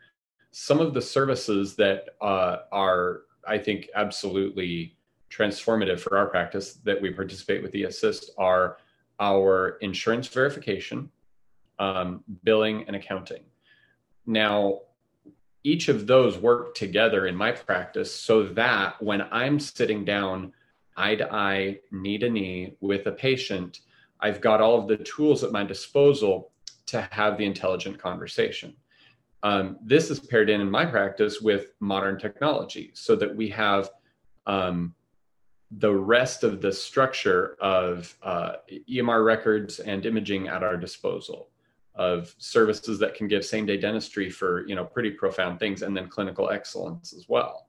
Some 0.51 0.81
of 0.81 0.93
the 0.93 1.01
services 1.01 1.77
that 1.77 2.09
uh, 2.19 2.57
are, 2.73 3.21
I 3.47 3.57
think, 3.57 3.87
absolutely 3.95 4.97
transformative 5.35 5.99
for 5.99 6.17
our 6.17 6.27
practice 6.27 6.75
that 6.83 7.01
we 7.01 7.11
participate 7.11 7.63
with 7.63 7.71
the 7.71 7.83
assist 7.83 8.31
are 8.37 8.77
our 9.19 9.77
insurance 9.81 10.27
verification, 10.27 11.09
um, 11.79 12.23
billing, 12.43 12.85
and 12.87 12.95
accounting. 12.95 13.43
Now, 14.25 14.81
each 15.63 15.87
of 15.87 16.07
those 16.07 16.37
work 16.37 16.75
together 16.75 17.27
in 17.27 17.35
my 17.35 17.51
practice 17.51 18.13
so 18.13 18.43
that 18.43 19.01
when 19.01 19.21
I'm 19.31 19.59
sitting 19.59 20.03
down 20.03 20.53
eye 20.97 21.15
to 21.15 21.33
eye, 21.33 21.79
knee 21.91 22.17
to 22.17 22.29
knee 22.29 22.75
with 22.81 23.07
a 23.07 23.11
patient, 23.11 23.79
I've 24.19 24.41
got 24.41 24.61
all 24.61 24.77
of 24.79 24.87
the 24.87 24.97
tools 24.97 25.43
at 25.43 25.51
my 25.51 25.63
disposal 25.63 26.51
to 26.87 27.01
have 27.11 27.37
the 27.37 27.45
intelligent 27.45 27.97
conversation. 27.97 28.75
Um, 29.41 29.77
this 29.83 30.09
is 30.09 30.19
paired 30.19 30.49
in 30.49 30.61
in 30.61 30.69
my 30.69 30.85
practice 30.85 31.41
with 31.41 31.73
modern 31.79 32.17
technology 32.19 32.91
so 32.93 33.15
that 33.15 33.33
we 33.35 33.49
have 33.49 33.89
um, 34.45 34.93
the 35.77 35.93
rest 35.93 36.43
of 36.43 36.61
the 36.61 36.71
structure 36.71 37.55
of 37.61 38.15
uh, 38.21 38.53
EMR 38.89 39.25
records 39.25 39.79
and 39.79 40.05
imaging 40.05 40.47
at 40.47 40.63
our 40.63 40.77
disposal 40.77 41.49
of 41.95 42.33
services 42.37 42.99
that 42.99 43.15
can 43.15 43.27
give 43.27 43.45
same 43.45 43.65
day 43.65 43.77
dentistry 43.77 44.29
for 44.29 44.67
you 44.67 44.75
know 44.75 44.83
pretty 44.83 45.11
profound 45.11 45.59
things 45.59 45.83
and 45.83 45.95
then 45.95 46.07
clinical 46.07 46.49
excellence 46.49 47.13
as 47.13 47.29
well. 47.29 47.67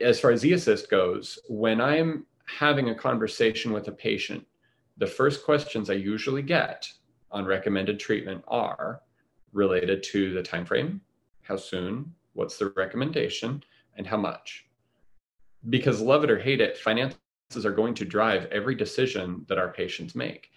As 0.00 0.18
far 0.18 0.32
as 0.32 0.42
eAssist 0.42 0.88
goes 0.88 1.38
when 1.48 1.80
i'm 1.80 2.26
having 2.46 2.90
a 2.90 2.94
conversation 2.94 3.72
with 3.72 3.86
a 3.88 3.92
patient 3.92 4.44
the 4.96 5.06
first 5.06 5.44
questions 5.44 5.90
i 5.90 5.94
usually 5.94 6.42
get 6.42 6.88
on 7.30 7.44
recommended 7.44 8.00
treatment 8.00 8.42
are 8.48 9.00
related 9.52 10.02
to 10.02 10.32
the 10.34 10.42
time 10.42 10.66
frame 10.66 11.00
how 11.42 11.56
soon 11.56 12.12
what's 12.32 12.58
the 12.58 12.72
recommendation 12.76 13.62
and 13.96 14.06
how 14.06 14.16
much 14.16 14.66
because 15.70 16.00
love 16.00 16.24
it 16.24 16.30
or 16.30 16.38
hate 16.38 16.60
it, 16.60 16.78
finances 16.78 17.16
are 17.64 17.72
going 17.72 17.94
to 17.94 18.04
drive 18.04 18.46
every 18.46 18.74
decision 18.74 19.44
that 19.48 19.58
our 19.58 19.68
patients 19.68 20.14
make. 20.14 20.50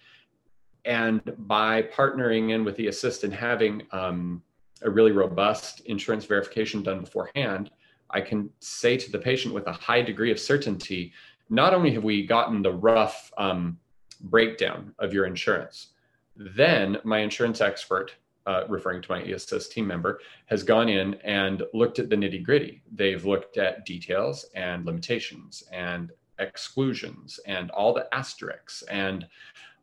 And 0.84 1.20
by 1.38 1.82
partnering 1.82 2.52
in 2.52 2.64
with 2.64 2.76
the 2.76 2.86
assistant, 2.86 3.32
having 3.32 3.82
um, 3.92 4.42
a 4.82 4.90
really 4.90 5.12
robust 5.12 5.80
insurance 5.80 6.24
verification 6.24 6.82
done 6.82 7.00
beforehand, 7.00 7.70
I 8.10 8.20
can 8.20 8.50
say 8.60 8.96
to 8.96 9.10
the 9.10 9.18
patient 9.18 9.52
with 9.52 9.66
a 9.66 9.72
high 9.72 10.02
degree 10.02 10.30
of 10.30 10.38
certainty, 10.38 11.12
not 11.50 11.74
only 11.74 11.92
have 11.92 12.04
we 12.04 12.26
gotten 12.26 12.62
the 12.62 12.72
rough 12.72 13.32
um, 13.36 13.78
breakdown 14.20 14.94
of 14.98 15.12
your 15.12 15.26
insurance, 15.26 15.88
then 16.36 16.98
my 17.04 17.18
insurance 17.18 17.60
expert 17.60 18.14
uh, 18.46 18.64
referring 18.68 19.02
to 19.02 19.10
my 19.10 19.22
eAssist 19.22 19.70
team 19.70 19.86
member, 19.86 20.20
has 20.46 20.62
gone 20.62 20.88
in 20.88 21.14
and 21.24 21.62
looked 21.74 21.98
at 21.98 22.08
the 22.08 22.16
nitty 22.16 22.42
gritty. 22.42 22.82
They've 22.92 23.24
looked 23.24 23.58
at 23.58 23.84
details 23.84 24.46
and 24.54 24.84
limitations 24.86 25.64
and 25.72 26.12
exclusions 26.38 27.40
and 27.46 27.70
all 27.70 27.92
the 27.92 28.12
asterisks 28.14 28.82
and 28.90 29.26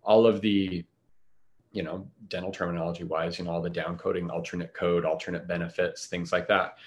all 0.04 0.26
of 0.26 0.42
the 0.42 0.86
you 1.74 1.82
know, 1.82 2.08
dental 2.28 2.52
terminology 2.52 3.04
wise, 3.04 3.40
you 3.40 3.46
know, 3.46 3.52
all 3.52 3.62
the 3.62 3.70
downcoding, 3.70 4.30
alternate 4.30 4.74
code, 4.76 5.06
alternate 5.06 5.48
benefits, 5.48 6.06
things 6.06 6.32
like 6.32 6.48
that. 6.48 6.78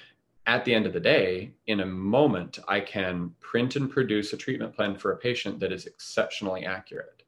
At 0.47 0.65
the 0.65 0.73
end 0.73 0.87
of 0.87 0.93
the 0.93 1.01
day, 1.01 1.51
in 1.67 1.81
a 1.81 1.87
moment, 1.87 2.61
I 2.69 2.79
can 2.79 3.35
print 3.41 3.75
and 3.75 3.91
produce 3.91 4.33
a 4.33 4.37
treatment 4.37 4.77
plan 4.77 4.97
for 4.97 5.11
a 5.11 5.17
patient 5.17 5.59
that 5.59 5.73
is 5.73 5.87
exceptionally 5.87 6.65
accurate. 6.65 7.25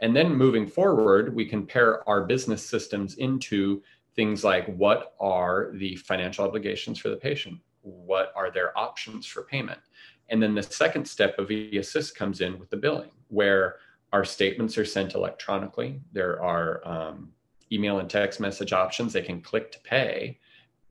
And 0.00 0.14
then 0.14 0.34
moving 0.34 0.66
forward, 0.66 1.34
we 1.34 1.44
can 1.44 1.66
pair 1.66 2.08
our 2.08 2.24
business 2.24 2.64
systems 2.64 3.14
into 3.14 3.82
things 4.14 4.44
like 4.44 4.66
what 4.76 5.14
are 5.20 5.70
the 5.74 5.96
financial 5.96 6.44
obligations 6.44 6.98
for 6.98 7.08
the 7.08 7.16
patient? 7.16 7.58
What 7.82 8.32
are 8.36 8.50
their 8.50 8.76
options 8.78 9.26
for 9.26 9.42
payment? 9.42 9.80
And 10.28 10.42
then 10.42 10.54
the 10.54 10.62
second 10.62 11.06
step 11.06 11.38
of 11.38 11.48
eAssist 11.48 12.14
comes 12.14 12.40
in 12.40 12.58
with 12.58 12.70
the 12.70 12.76
billing, 12.76 13.10
where 13.28 13.76
our 14.12 14.24
statements 14.24 14.76
are 14.76 14.84
sent 14.84 15.14
electronically. 15.14 16.00
There 16.12 16.42
are 16.42 16.86
um, 16.86 17.32
email 17.72 17.98
and 17.98 18.08
text 18.08 18.40
message 18.40 18.72
options. 18.72 19.12
They 19.12 19.22
can 19.22 19.40
click 19.40 19.72
to 19.72 19.78
pay. 19.80 20.38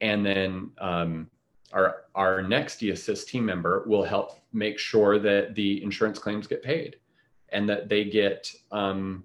And 0.01 0.25
then 0.25 0.71
um, 0.79 1.29
our, 1.73 2.03
our 2.15 2.41
next 2.41 2.79
eAssist 2.81 3.27
team 3.27 3.45
member 3.45 3.83
will 3.87 4.03
help 4.03 4.39
make 4.53 4.79
sure 4.79 5.19
that 5.19 5.55
the 5.55 5.83
insurance 5.83 6.19
claims 6.19 6.47
get 6.47 6.63
paid 6.63 6.97
and 7.49 7.69
that 7.69 7.89
they 7.89 8.05
get 8.05 8.53
um, 8.71 9.23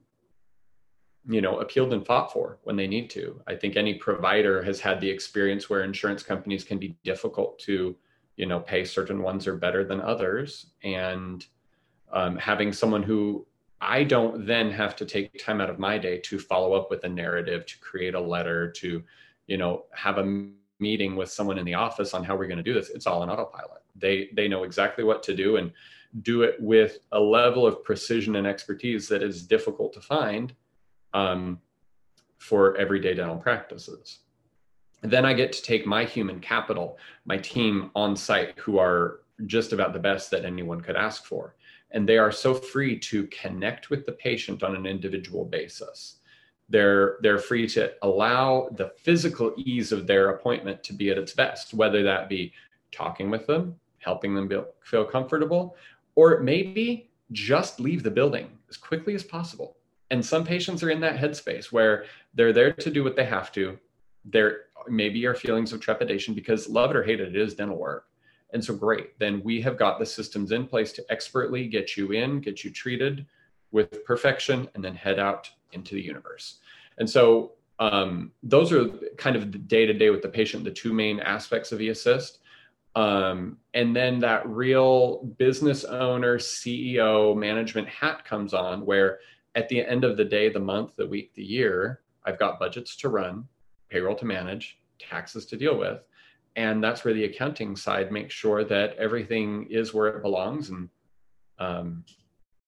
you 1.29 1.41
know 1.41 1.61
appealed 1.61 1.93
and 1.93 2.07
fought 2.07 2.33
for 2.33 2.59
when 2.65 2.77
they 2.77 2.87
need 2.87 3.11
to. 3.11 3.41
I 3.47 3.55
think 3.55 3.77
any 3.77 3.95
provider 3.95 4.63
has 4.63 4.81
had 4.81 5.01
the 5.01 5.11
experience 5.11 5.69
where 5.71 5.83
insurance 5.83 6.23
companies 6.23 6.65
can 6.65 6.79
be 6.79 6.97
difficult 7.05 7.59
to 7.61 7.97
you 8.37 8.47
know 8.47 8.61
pay 8.61 8.85
certain 8.85 9.23
ones 9.23 9.47
are 9.47 9.57
better 9.57 9.85
than 9.85 10.01
others. 10.01 10.67
And 10.83 11.45
um, 12.13 12.37
having 12.37 12.73
someone 12.73 13.03
who 13.03 13.47
i 13.81 14.05
don't 14.05 14.47
then 14.47 14.71
have 14.71 14.95
to 14.95 15.05
take 15.05 15.45
time 15.45 15.61
out 15.61 15.69
of 15.69 15.79
my 15.79 15.99
day 15.99 16.17
to 16.19 16.39
follow 16.39 16.73
up 16.75 16.89
with 16.89 17.03
a 17.03 17.09
narrative 17.09 17.67
to 17.67 17.77
create 17.81 18.15
a 18.15 18.21
letter 18.21 18.71
to 18.71 19.03
you 19.49 19.57
know 19.57 19.85
have 19.93 20.19
a 20.19 20.49
meeting 20.79 21.17
with 21.17 21.31
someone 21.31 21.59
in 21.59 21.65
the 21.65 21.75
office 21.75 22.13
on 22.13 22.23
how 22.23 22.37
we're 22.37 22.47
going 22.47 22.59
to 22.59 22.63
do 22.63 22.75
this 22.75 22.91
it's 22.91 23.07
all 23.07 23.23
on 23.23 23.31
autopilot. 23.31 23.83
They 23.97 24.29
they 24.35 24.49
know 24.49 24.65
exactly 24.65 25.05
what 25.05 25.23
to 25.25 25.35
do 25.35 25.57
and 25.57 25.73
do 26.21 26.43
it 26.43 26.57
with 26.61 26.99
a 27.13 27.21
level 27.21 27.67
of 27.67 27.83
precision 27.83 28.37
and 28.37 28.47
expertise 28.47 29.09
that 29.09 29.23
is 29.23 29.43
difficult 29.43 29.93
to 29.95 30.01
find 30.01 30.55
um, 31.15 31.59
for 32.39 32.77
everyday 32.77 33.15
dental 33.15 33.37
practices 33.37 34.21
then 35.03 35.25
I 35.25 35.35
get 35.35 35.53
to 35.53 35.63
take 35.63 35.85
my 35.85 36.05
human 36.05 36.41
capital, 36.41 36.97
my 37.25 37.37
team 37.37 37.91
on 37.95 38.17
site, 38.17 38.59
who 38.59 38.79
are 38.79 39.21
just 39.47 39.73
about 39.73 39.93
the 39.93 39.99
best 39.99 40.31
that 40.31 40.45
anyone 40.45 40.81
could 40.81 40.97
ask 40.97 41.25
for. 41.25 41.57
And 41.91 42.09
they 42.09 42.19
are 42.19 42.33
so 42.33 42.55
free 42.55 42.99
to 43.01 43.27
connect 43.27 43.91
with 43.91 44.07
the 44.07 44.13
patient 44.13 44.63
on 44.63 44.77
an 44.77 44.87
individual 44.87 45.45
basis. 45.45 46.21
They're, 46.69 47.19
they're 47.21 47.39
free 47.39 47.67
to 47.71 47.93
allow 48.03 48.71
the 48.77 48.93
physical 48.97 49.53
ease 49.59 49.93
of 49.93 50.07
their 50.07 50.31
appointment 50.31 50.83
to 50.85 50.95
be 50.95 51.11
at 51.11 51.19
its 51.19 51.35
best, 51.35 51.75
whether 51.75 52.03
that 52.05 52.29
be 52.29 52.53
talking 52.93 53.29
with 53.29 53.47
them, 53.47 53.75
helping 53.99 54.35
them 54.35 54.49
feel 54.85 55.05
comfortable, 55.05 55.77
or 56.15 56.41
maybe 56.41 57.11
just 57.33 57.81
leave 57.81 58.03
the 58.03 58.11
building 58.11 58.51
as 58.69 58.77
quickly 58.77 59.15
as 59.15 59.23
possible. 59.23 59.77
And 60.11 60.25
some 60.25 60.45
patients 60.45 60.83
are 60.83 60.91
in 60.91 61.01
that 61.01 61.17
headspace 61.17 61.73
where 61.73 62.05
they're 62.35 62.53
there 62.53 62.73
to 62.73 62.91
do 62.91 63.03
what 63.03 63.17
they 63.17 63.25
have 63.25 63.51
to. 63.53 63.79
They're 64.25 64.65
maybe 64.89 65.25
are 65.27 65.35
feelings 65.35 65.73
of 65.73 65.81
trepidation 65.81 66.35
because 66.35 66.69
love 66.69 66.91
it 66.91 66.97
or 66.97 67.03
hate 67.03 67.21
it, 67.21 67.29
it 67.29 67.37
is 67.37 67.55
dental 67.55 67.79
work. 67.79 68.07
And 68.53 68.63
so, 68.63 68.75
great. 68.75 69.19
Then 69.19 69.43
we 69.43 69.63
have 69.63 69.79
got 69.79 69.99
the 69.99 70.07
systems 70.07 70.53
in 70.53 70.67
place 70.67 70.93
to 70.93 71.05
expertly 71.11 71.67
get 71.67 71.97
you 71.97 72.13
in, 72.13 72.41
get 72.41 72.65
you 72.65 72.71
treated 72.71 73.27
with 73.71 74.05
perfection, 74.05 74.69
and 74.75 74.85
then 74.85 74.95
head 74.95 75.19
out 75.19 75.49
into 75.73 75.95
the 75.95 76.03
universe. 76.03 76.59
And 76.99 77.09
so, 77.09 77.53
um, 77.79 78.33
those 78.43 78.71
are 78.71 78.89
kind 79.17 79.35
of 79.35 79.51
the 79.51 79.59
day 79.59 79.87
to 79.87 79.95
day 79.95 80.11
with 80.11 80.23
the 80.23 80.29
patient, 80.29 80.65
the 80.65 80.71
two 80.71 80.93
main 80.93 81.21
aspects 81.21 81.73
of 81.73 81.79
eAssist. 81.79 82.39
Um, 82.95 83.59
and 83.75 83.97
then 83.97 84.19
that 84.21 84.47
real 84.47 85.25
business 85.39 85.85
owner, 85.85 86.39
CEO, 86.39 87.37
management 87.37 87.89
hat 87.89 88.25
comes 88.25 88.53
on, 88.53 88.85
where 88.85 89.21
at 89.55 89.69
the 89.69 89.85
end 89.85 90.05
of 90.05 90.17
the 90.17 90.25
day, 90.25 90.49
the 90.49 90.61
month, 90.61 90.97
the 90.97 91.07
week, 91.07 91.33
the 91.35 91.45
year, 91.45 92.01
I've 92.25 92.39
got 92.39 92.59
budgets 92.59 92.97
to 92.99 93.09
run 93.09 93.49
payroll 93.89 94.17
to 94.17 94.25
manage, 94.25 94.79
taxes 94.99 95.47
to 95.47 95.57
deal 95.57 95.79
with. 95.79 96.01
And 96.57 96.83
that's 96.83 97.05
where 97.05 97.15
the 97.15 97.25
accounting 97.25 97.77
side 97.77 98.13
makes 98.13 98.35
sure 98.35 98.65
that 98.65 98.97
everything 98.97 99.67
is 99.71 99.95
where 99.95 100.09
it 100.09 100.23
belongs 100.23 100.71
and 100.71 100.89
um, 101.59 102.05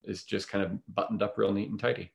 is 0.04 0.24
just 0.24 0.48
kind 0.48 0.64
of 0.64 0.94
buttoned 0.94 1.22
up 1.22 1.36
real 1.36 1.52
neat 1.52 1.70
and 1.70 1.80
tidy. 1.80 2.10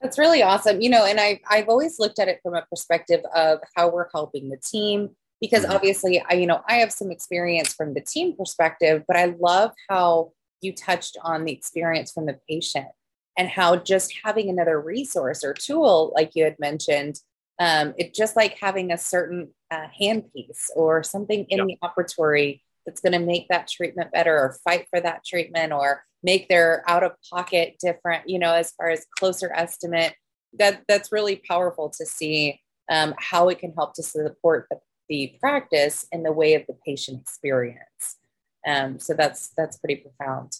That's 0.00 0.18
really 0.18 0.42
awesome. 0.42 0.80
You 0.80 0.90
know, 0.90 1.06
and 1.06 1.18
I, 1.18 1.40
I've 1.48 1.68
always 1.68 1.98
looked 1.98 2.18
at 2.18 2.28
it 2.28 2.40
from 2.42 2.54
a 2.54 2.62
perspective 2.62 3.22
of 3.34 3.60
how 3.74 3.90
we're 3.90 4.08
helping 4.12 4.50
the 4.50 4.58
team 4.58 5.10
because 5.44 5.64
mm-hmm. 5.64 5.72
obviously 5.72 6.24
I, 6.28 6.34
you 6.34 6.46
know, 6.46 6.62
I 6.68 6.76
have 6.76 6.92
some 6.92 7.10
experience 7.10 7.74
from 7.74 7.92
the 7.92 8.00
team 8.00 8.34
perspective, 8.36 9.04
but 9.06 9.16
I 9.16 9.34
love 9.38 9.72
how 9.90 10.32
you 10.60 10.72
touched 10.72 11.18
on 11.22 11.44
the 11.44 11.52
experience 11.52 12.12
from 12.12 12.26
the 12.26 12.38
patient 12.48 12.88
and 13.36 13.48
how 13.48 13.76
just 13.76 14.14
having 14.24 14.48
another 14.48 14.80
resource 14.80 15.44
or 15.44 15.52
tool, 15.52 16.12
like 16.16 16.30
you 16.34 16.44
had 16.44 16.56
mentioned, 16.58 17.20
um, 17.58 17.92
it's 17.98 18.16
just 18.16 18.36
like 18.36 18.56
having 18.58 18.90
a 18.90 18.98
certain 18.98 19.50
uh, 19.70 19.86
handpiece 20.00 20.70
or 20.74 21.02
something 21.02 21.44
in 21.50 21.58
yep. 21.58 21.66
the 21.66 21.78
operatory 21.82 22.60
that's 22.86 23.00
going 23.00 23.12
to 23.12 23.18
make 23.18 23.48
that 23.48 23.68
treatment 23.68 24.12
better 24.12 24.34
or 24.34 24.56
fight 24.64 24.86
for 24.88 25.00
that 25.00 25.24
treatment 25.24 25.72
or 25.72 26.04
make 26.22 26.48
their 26.48 26.82
out 26.88 27.02
of 27.02 27.12
pocket 27.30 27.76
different 27.80 28.28
you 28.28 28.38
know 28.38 28.52
as 28.52 28.72
far 28.72 28.88
as 28.88 29.06
closer 29.18 29.52
estimate 29.54 30.14
that 30.58 30.82
that's 30.88 31.12
really 31.12 31.36
powerful 31.36 31.90
to 31.90 32.04
see 32.06 32.60
um, 32.90 33.14
how 33.18 33.48
it 33.48 33.58
can 33.58 33.72
help 33.72 33.94
to 33.94 34.02
support 34.02 34.66
the, 34.70 34.78
the 35.08 35.36
practice 35.40 36.06
in 36.12 36.22
the 36.22 36.32
way 36.32 36.54
of 36.54 36.64
the 36.66 36.76
patient 36.86 37.20
experience 37.20 38.18
um, 38.66 38.98
so 38.98 39.14
that's 39.14 39.50
that's 39.56 39.76
pretty 39.78 39.96
profound 39.96 40.52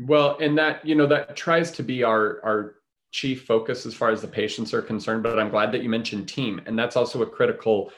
well 0.00 0.36
and 0.40 0.58
that 0.58 0.84
you 0.86 0.94
know 0.94 1.06
that 1.06 1.36
tries 1.36 1.70
to 1.70 1.82
be 1.82 2.02
our 2.02 2.40
our 2.44 2.76
chief 3.16 3.46
focus 3.46 3.86
as 3.86 3.94
far 3.94 4.10
as 4.10 4.20
the 4.20 4.28
patients 4.28 4.74
are 4.74 4.82
concerned, 4.82 5.22
but 5.22 5.38
I'm 5.38 5.48
glad 5.48 5.72
that 5.72 5.82
you 5.82 5.88
mentioned 5.88 6.28
team. 6.28 6.60
And 6.66 6.78
that's 6.78 6.96
also 6.96 7.22
a 7.22 7.26
critical, 7.26 7.90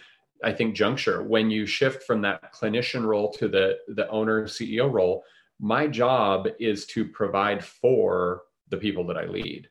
I 0.44 0.52
think, 0.52 0.76
juncture 0.76 1.24
when 1.24 1.50
you 1.50 1.66
shift 1.66 2.04
from 2.04 2.22
that 2.22 2.54
clinician 2.54 3.04
role 3.04 3.32
to 3.32 3.48
the, 3.48 3.78
the 3.88 4.08
owner 4.10 4.44
CEO 4.44 4.90
role. 4.90 5.24
My 5.58 5.88
job 5.88 6.46
is 6.60 6.86
to 6.86 7.04
provide 7.04 7.64
for 7.64 8.42
the 8.68 8.76
people 8.76 9.04
that 9.08 9.16
I 9.16 9.24
lead. 9.24 9.68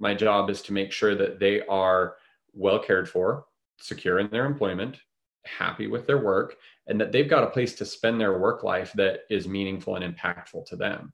My 0.00 0.14
job 0.14 0.50
is 0.50 0.60
to 0.62 0.74
make 0.74 0.92
sure 0.92 1.14
that 1.14 1.40
they 1.40 1.62
are 1.62 2.16
well 2.52 2.78
cared 2.78 3.08
for, 3.08 3.46
secure 3.78 4.18
in 4.18 4.28
their 4.28 4.44
employment, 4.44 4.98
happy 5.44 5.86
with 5.86 6.06
their 6.06 6.22
work, 6.22 6.56
and 6.86 7.00
that 7.00 7.12
they've 7.12 7.28
got 7.28 7.44
a 7.44 7.50
place 7.50 7.74
to 7.76 7.84
spend 7.84 8.20
their 8.20 8.38
work 8.38 8.62
life 8.62 8.92
that 8.94 9.20
is 9.30 9.48
meaningful 9.48 9.96
and 9.96 10.16
impactful 10.16 10.66
to 10.66 10.76
them. 10.76 11.12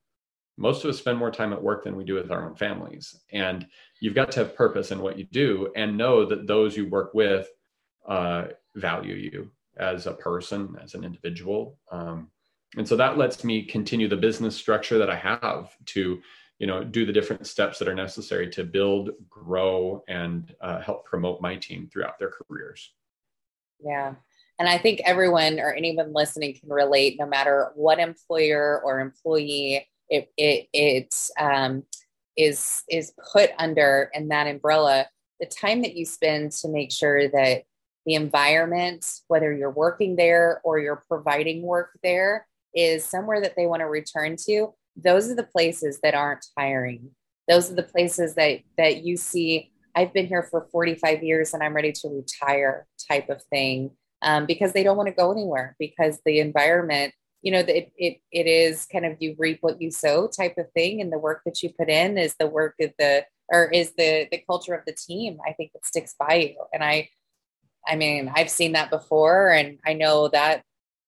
Most 0.58 0.84
of 0.84 0.90
us 0.90 0.98
spend 0.98 1.18
more 1.18 1.30
time 1.30 1.52
at 1.52 1.62
work 1.62 1.84
than 1.84 1.96
we 1.96 2.04
do 2.04 2.14
with 2.14 2.30
our 2.30 2.48
own 2.48 2.54
families. 2.54 3.14
And 3.30 3.66
you've 4.00 4.14
got 4.14 4.32
to 4.32 4.40
have 4.40 4.56
purpose 4.56 4.90
in 4.90 5.00
what 5.00 5.18
you 5.18 5.24
do 5.24 5.70
and 5.76 5.98
know 5.98 6.24
that 6.24 6.46
those 6.46 6.76
you 6.76 6.88
work 6.88 7.12
with 7.12 7.48
uh, 8.08 8.46
value 8.74 9.14
you 9.14 9.50
as 9.76 10.06
a 10.06 10.14
person 10.14 10.74
as 10.82 10.94
an 10.94 11.04
individual. 11.04 11.76
Um, 11.92 12.30
and 12.76 12.86
so 12.86 12.96
that 12.96 13.18
lets 13.18 13.44
me 13.44 13.62
continue 13.62 14.08
the 14.08 14.16
business 14.16 14.56
structure 14.56 14.98
that 14.98 15.10
i 15.10 15.16
have 15.16 15.70
to 15.86 16.20
you 16.58 16.66
know 16.66 16.82
do 16.82 17.06
the 17.06 17.12
different 17.12 17.46
steps 17.46 17.78
that 17.78 17.88
are 17.88 17.94
necessary 17.94 18.48
to 18.50 18.64
build 18.64 19.10
grow 19.28 20.02
and 20.08 20.54
uh, 20.60 20.80
help 20.80 21.04
promote 21.04 21.40
my 21.40 21.56
team 21.56 21.88
throughout 21.92 22.18
their 22.18 22.30
careers 22.30 22.92
yeah. 23.80 24.14
And 24.58 24.68
i 24.68 24.78
think 24.78 25.00
everyone 25.04 25.60
or 25.60 25.74
anyone 25.74 26.12
listening 26.12 26.54
can 26.58 26.68
relate 26.68 27.16
no 27.18 27.26
matter 27.26 27.72
what 27.74 27.98
employer 27.98 28.80
or 28.82 29.00
employee 29.00 29.86
it 30.08 30.30
it 30.36 30.68
it 30.72 31.14
um, 31.38 31.82
is 32.36 32.82
is 32.88 33.12
put 33.32 33.50
under 33.58 34.10
in 34.14 34.28
that 34.28 34.46
umbrella 34.46 35.06
the 35.40 35.46
time 35.46 35.82
that 35.82 35.94
you 35.94 36.06
spend 36.06 36.52
to 36.52 36.68
make 36.68 36.90
sure 36.90 37.28
that 37.28 37.64
the 38.06 38.14
environment 38.14 39.04
whether 39.28 39.52
you're 39.52 39.70
working 39.70 40.16
there 40.16 40.60
or 40.64 40.78
you're 40.78 41.04
providing 41.08 41.62
work 41.62 41.90
there 42.02 42.46
is 42.74 43.04
somewhere 43.04 43.40
that 43.42 43.56
they 43.56 43.66
want 43.66 43.80
to 43.80 43.86
return 43.86 44.36
to 44.46 44.72
those 44.96 45.30
are 45.30 45.34
the 45.34 45.42
places 45.42 46.00
that 46.02 46.14
aren't 46.14 46.46
hiring. 46.56 47.10
Those 47.48 47.70
are 47.70 47.74
the 47.74 47.82
places 47.82 48.34
that 48.34 48.60
that 48.76 49.04
you 49.04 49.16
see 49.16 49.70
i've 49.96 50.12
been 50.12 50.26
here 50.26 50.44
for 50.44 50.68
45 50.70 51.22
years 51.24 51.52
and 51.52 51.62
i'm 51.62 51.74
ready 51.74 51.92
to 51.92 52.08
retire 52.08 52.86
type 53.10 53.28
of 53.28 53.42
thing 53.44 53.90
um, 54.22 54.46
because 54.46 54.72
they 54.72 54.82
don't 54.82 54.96
want 54.96 55.08
to 55.08 55.14
go 55.14 55.32
anywhere 55.32 55.76
because 55.78 56.20
the 56.24 56.40
environment 56.40 57.12
you 57.42 57.52
know 57.52 57.60
it, 57.60 57.92
it 57.96 58.18
it 58.32 58.46
is 58.46 58.86
kind 58.86 59.06
of 59.06 59.16
you 59.20 59.36
reap 59.38 59.58
what 59.60 59.80
you 59.80 59.90
sow 59.90 60.26
type 60.26 60.56
of 60.58 60.70
thing. 60.72 61.00
And 61.00 61.12
the 61.12 61.18
work 61.18 61.42
that 61.46 61.62
you 61.62 61.70
put 61.78 61.88
in 61.88 62.18
is 62.18 62.34
the 62.40 62.48
work 62.48 62.74
of 62.80 62.92
the 62.98 63.24
or 63.48 63.70
is 63.70 63.92
the 63.96 64.26
the 64.32 64.42
culture 64.50 64.74
of 64.74 64.84
the 64.84 64.92
team 64.92 65.38
i 65.46 65.52
think 65.52 65.72
that 65.72 65.86
sticks 65.86 66.14
by 66.18 66.34
you. 66.34 66.56
And 66.72 66.82
i 66.82 67.08
i 67.86 67.94
mean 67.94 68.32
i've 68.34 68.50
seen 68.50 68.72
that 68.72 68.90
before 68.90 69.52
and 69.52 69.78
i 69.86 69.92
know 69.92 70.28
that 70.28 70.62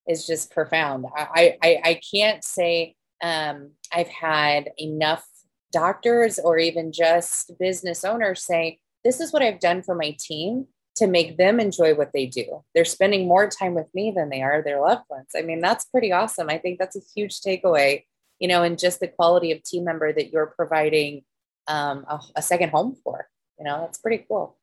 is 0.08 0.26
just 0.26 0.52
profound. 0.52 1.06
I 1.16 1.56
i, 1.62 1.80
I 1.84 2.00
can't 2.14 2.44
say 2.44 2.94
um, 3.20 3.72
i've 3.92 4.08
had 4.08 4.70
enough 4.78 5.26
doctors 5.72 6.38
or 6.38 6.58
even 6.58 6.92
just 6.92 7.52
business 7.58 8.04
owners 8.04 8.42
say 8.44 8.78
this 9.04 9.20
is 9.20 9.32
what 9.32 9.42
I've 9.42 9.60
done 9.60 9.82
for 9.82 9.94
my 9.94 10.16
team 10.18 10.66
to 10.96 11.06
make 11.06 11.36
them 11.36 11.60
enjoy 11.60 11.94
what 11.94 12.10
they 12.12 12.26
do. 12.26 12.64
They're 12.74 12.84
spending 12.84 13.28
more 13.28 13.48
time 13.48 13.74
with 13.74 13.86
me 13.94 14.12
than 14.14 14.30
they 14.30 14.42
are 14.42 14.62
their 14.62 14.80
loved 14.80 15.04
ones. 15.08 15.28
I 15.36 15.42
mean, 15.42 15.60
that's 15.60 15.84
pretty 15.84 16.10
awesome. 16.10 16.48
I 16.50 16.58
think 16.58 16.78
that's 16.78 16.96
a 16.96 17.00
huge 17.14 17.40
takeaway, 17.40 18.04
you 18.40 18.48
know, 18.48 18.64
and 18.64 18.78
just 18.78 18.98
the 18.98 19.08
quality 19.08 19.52
of 19.52 19.62
team 19.62 19.84
member 19.84 20.12
that 20.12 20.32
you're 20.32 20.52
providing 20.56 21.22
um, 21.68 22.04
a, 22.08 22.20
a 22.36 22.42
second 22.42 22.70
home 22.70 22.96
for. 23.04 23.28
You 23.58 23.64
know, 23.64 23.80
that's 23.80 23.98
pretty 23.98 24.24
cool. 24.26 24.56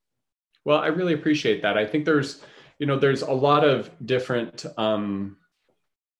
Well, 0.65 0.79
I 0.79 0.87
really 0.87 1.13
appreciate 1.13 1.61
that. 1.61 1.77
I 1.77 1.85
think 1.85 2.05
there's, 2.05 2.41
you 2.79 2.85
know, 2.85 2.97
there's 2.97 3.21
a 3.21 3.31
lot 3.31 3.63
of 3.63 3.89
different, 4.05 4.65
um, 4.77 5.37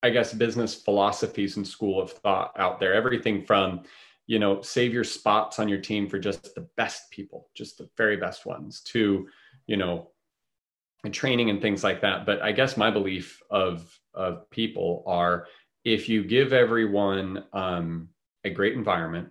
I 0.02 0.12
guess, 0.12 0.34
business 0.34 0.76
philosophies 0.76 1.58
and 1.58 1.68
school 1.68 2.02
of 2.02 2.12
thought 2.12 2.54
out 2.58 2.80
there. 2.80 2.94
Everything 2.94 3.44
from, 3.44 3.84
you 4.28 4.40
know, 4.40 4.62
save 4.62 4.94
your 4.94 5.04
spots 5.04 5.60
on 5.60 5.70
your 5.70 5.80
team 5.80 6.10
for 6.10 6.20
just 6.20 6.56
the 6.56 6.68
best 6.78 7.12
people, 7.12 7.50
just 7.54 7.78
the 7.78 7.90
very 7.98 8.18
best 8.18 8.46
ones, 8.46 8.82
to 8.82 9.28
you 9.68 9.78
know 9.78 10.10
training 11.12 11.50
and 11.50 11.62
things 11.62 11.84
like 11.84 12.02
that. 12.02 12.26
But 12.26 12.42
i 12.42 12.52
guess 12.52 12.78
my 12.78 12.90
belief 12.90 13.42
of 13.50 14.00
of 14.14 14.50
people 14.50 15.04
are 15.06 15.48
if 15.84 16.10
you 16.10 16.24
give 16.24 16.52
everyone 16.52 17.44
um, 17.54 18.10
a 18.44 18.50
great 18.50 18.74
environment 18.74 19.30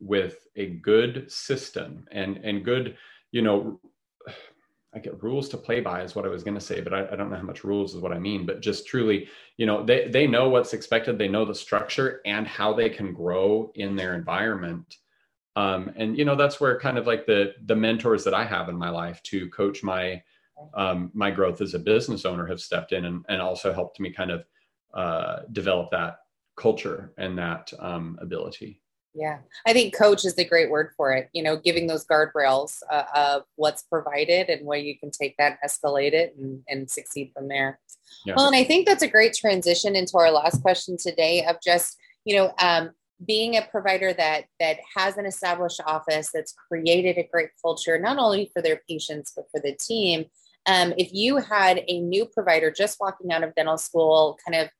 with 0.00 0.46
a 0.56 0.66
good 0.66 1.30
system 1.30 2.06
and 2.12 2.36
and 2.38 2.64
good 2.64 2.96
you 3.32 3.42
know 3.42 3.80
i 4.94 4.98
get 4.98 5.22
rules 5.22 5.48
to 5.48 5.56
play 5.56 5.80
by 5.80 6.02
is 6.02 6.14
what 6.14 6.24
i 6.24 6.28
was 6.28 6.44
going 6.44 6.54
to 6.54 6.60
say 6.60 6.80
but 6.80 6.94
I, 6.94 7.08
I 7.10 7.16
don't 7.16 7.30
know 7.30 7.36
how 7.36 7.42
much 7.42 7.64
rules 7.64 7.94
is 7.94 8.00
what 8.00 8.12
i 8.12 8.18
mean 8.18 8.46
but 8.46 8.60
just 8.60 8.86
truly 8.86 9.28
you 9.56 9.66
know 9.66 9.84
they, 9.84 10.08
they 10.08 10.26
know 10.26 10.48
what's 10.48 10.72
expected 10.72 11.18
they 11.18 11.28
know 11.28 11.44
the 11.44 11.54
structure 11.54 12.20
and 12.24 12.46
how 12.46 12.72
they 12.72 12.88
can 12.88 13.12
grow 13.12 13.70
in 13.74 13.96
their 13.96 14.14
environment. 14.14 14.96
Um, 15.56 15.92
and 15.94 16.18
you 16.18 16.24
know 16.24 16.34
that's 16.34 16.60
where 16.60 16.80
kind 16.80 16.98
of 16.98 17.06
like 17.06 17.26
the 17.26 17.54
the 17.66 17.76
mentors 17.76 18.24
that 18.24 18.34
i 18.34 18.44
have 18.44 18.68
in 18.68 18.76
my 18.76 18.90
life 18.90 19.22
to 19.24 19.48
coach 19.50 19.84
my 19.84 20.20
um, 20.74 21.10
my 21.14 21.30
growth 21.30 21.60
as 21.60 21.74
a 21.74 21.78
business 21.78 22.24
owner 22.24 22.46
have 22.46 22.60
stepped 22.60 22.92
in 22.92 23.04
and, 23.04 23.24
and 23.28 23.40
also 23.40 23.72
helped 23.72 24.00
me 24.00 24.10
kind 24.10 24.30
of 24.30 24.44
uh, 24.94 25.40
develop 25.52 25.90
that 25.90 26.18
culture 26.56 27.12
and 27.18 27.36
that 27.38 27.72
um, 27.78 28.18
ability 28.20 28.80
yeah. 29.14 29.38
I 29.66 29.72
think 29.72 29.96
coach 29.96 30.24
is 30.24 30.34
the 30.34 30.44
great 30.44 30.70
word 30.70 30.90
for 30.96 31.12
it 31.12 31.28
you 31.32 31.42
know 31.42 31.56
giving 31.56 31.86
those 31.86 32.04
guardrails 32.04 32.78
uh, 32.90 33.04
of 33.14 33.42
what's 33.56 33.82
provided 33.82 34.48
and 34.48 34.66
where 34.66 34.78
you 34.78 34.98
can 34.98 35.10
take 35.10 35.36
that 35.38 35.58
escalate 35.64 36.12
it 36.12 36.34
and, 36.36 36.62
and 36.68 36.90
succeed 36.90 37.32
from 37.34 37.48
there. 37.48 37.80
Yeah. 38.26 38.34
well 38.36 38.46
and 38.46 38.56
i 38.56 38.64
think 38.64 38.86
that's 38.86 39.02
a 39.02 39.08
great 39.08 39.34
transition 39.34 39.96
into 39.96 40.16
our 40.18 40.30
last 40.30 40.62
question 40.62 40.96
today 40.96 41.44
of 41.46 41.56
just 41.62 41.96
you 42.24 42.36
know 42.36 42.52
um, 42.60 42.90
being 43.24 43.56
a 43.56 43.62
provider 43.62 44.12
that 44.12 44.44
that 44.60 44.78
has 44.96 45.16
an 45.16 45.26
established 45.26 45.80
office 45.86 46.30
that's 46.32 46.54
created 46.68 47.18
a 47.18 47.28
great 47.30 47.50
culture 47.62 47.98
not 47.98 48.18
only 48.18 48.50
for 48.52 48.60
their 48.60 48.80
patients 48.88 49.32
but 49.34 49.46
for 49.50 49.60
the 49.60 49.74
team. 49.74 50.26
Um, 50.66 50.94
if 50.96 51.12
you 51.12 51.36
had 51.36 51.82
a 51.86 52.00
new 52.00 52.24
provider 52.24 52.70
just 52.70 52.98
walking 52.98 53.30
out 53.30 53.44
of 53.44 53.54
dental 53.54 53.76
school 53.76 54.38
kind 54.46 54.62
of 54.62 54.70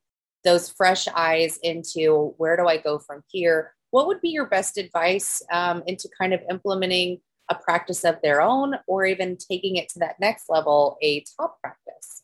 those 0.42 0.70
fresh 0.70 1.06
eyes 1.08 1.58
into 1.62 2.34
where 2.38 2.56
do 2.56 2.66
i 2.66 2.76
go 2.78 2.98
from 2.98 3.22
here 3.28 3.72
what 3.94 4.08
would 4.08 4.20
be 4.20 4.30
your 4.30 4.46
best 4.46 4.76
advice 4.76 5.40
um, 5.52 5.84
into 5.86 6.08
kind 6.18 6.34
of 6.34 6.40
implementing 6.50 7.20
a 7.48 7.54
practice 7.54 8.02
of 8.02 8.16
their 8.24 8.42
own 8.42 8.74
or 8.88 9.06
even 9.06 9.36
taking 9.36 9.76
it 9.76 9.88
to 9.88 10.00
that 10.00 10.18
next 10.18 10.46
level 10.48 10.98
a 11.00 11.24
top 11.36 11.60
practice 11.60 12.22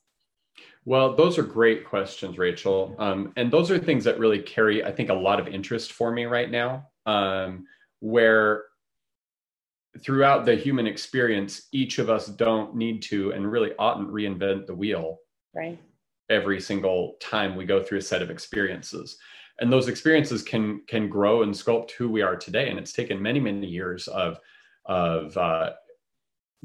well, 0.87 1.15
those 1.15 1.37
are 1.37 1.43
great 1.43 1.85
questions, 1.85 2.39
Rachel. 2.39 2.97
Um, 2.99 3.35
and 3.37 3.53
those 3.53 3.71
are 3.71 3.79
things 3.79 4.03
that 4.05 4.19
really 4.19 4.41
carry, 4.41 4.83
I 4.83 4.91
think, 4.91 5.11
a 5.11 5.15
lot 5.15 5.39
of 5.39 5.47
interest 5.47 5.93
for 5.93 6.11
me 6.11 6.25
right 6.25 6.51
now, 6.51 6.87
um, 7.05 7.67
where 8.01 8.65
throughout 10.03 10.47
the 10.47 10.57
human 10.57 10.87
experience, 10.87 11.69
each 11.71 11.99
of 11.99 12.09
us 12.09 12.29
don't 12.29 12.75
need 12.75 13.03
to 13.03 13.33
and 13.33 13.53
really 13.53 13.73
oughtn't 13.79 14.09
reinvent 14.09 14.67
the 14.67 14.75
wheel 14.75 15.19
right. 15.55 15.79
every 16.31 16.63
single 16.63 17.17
time 17.21 17.57
we 17.57 17.67
go 17.67 17.83
through 17.83 17.99
a 17.99 18.03
set 18.03 18.23
of 18.23 18.31
experiences. 18.31 19.19
And 19.61 19.73
those 19.73 19.89
experiences 19.89 20.43
can 20.43 20.83
can 20.87 21.09
grow 21.09 21.43
and 21.43 21.53
sculpt 21.53 21.93
who 21.93 22.11
we 22.11 22.23
are 22.23 22.37
today. 22.37 22.71
And 22.71 22.79
it's 22.79 22.93
taken 22.93 23.21
many, 23.21 23.41
many 23.41 23.67
years 23.67 24.09
of 24.09 24.39
of 24.87 25.37
uh, 25.37 25.73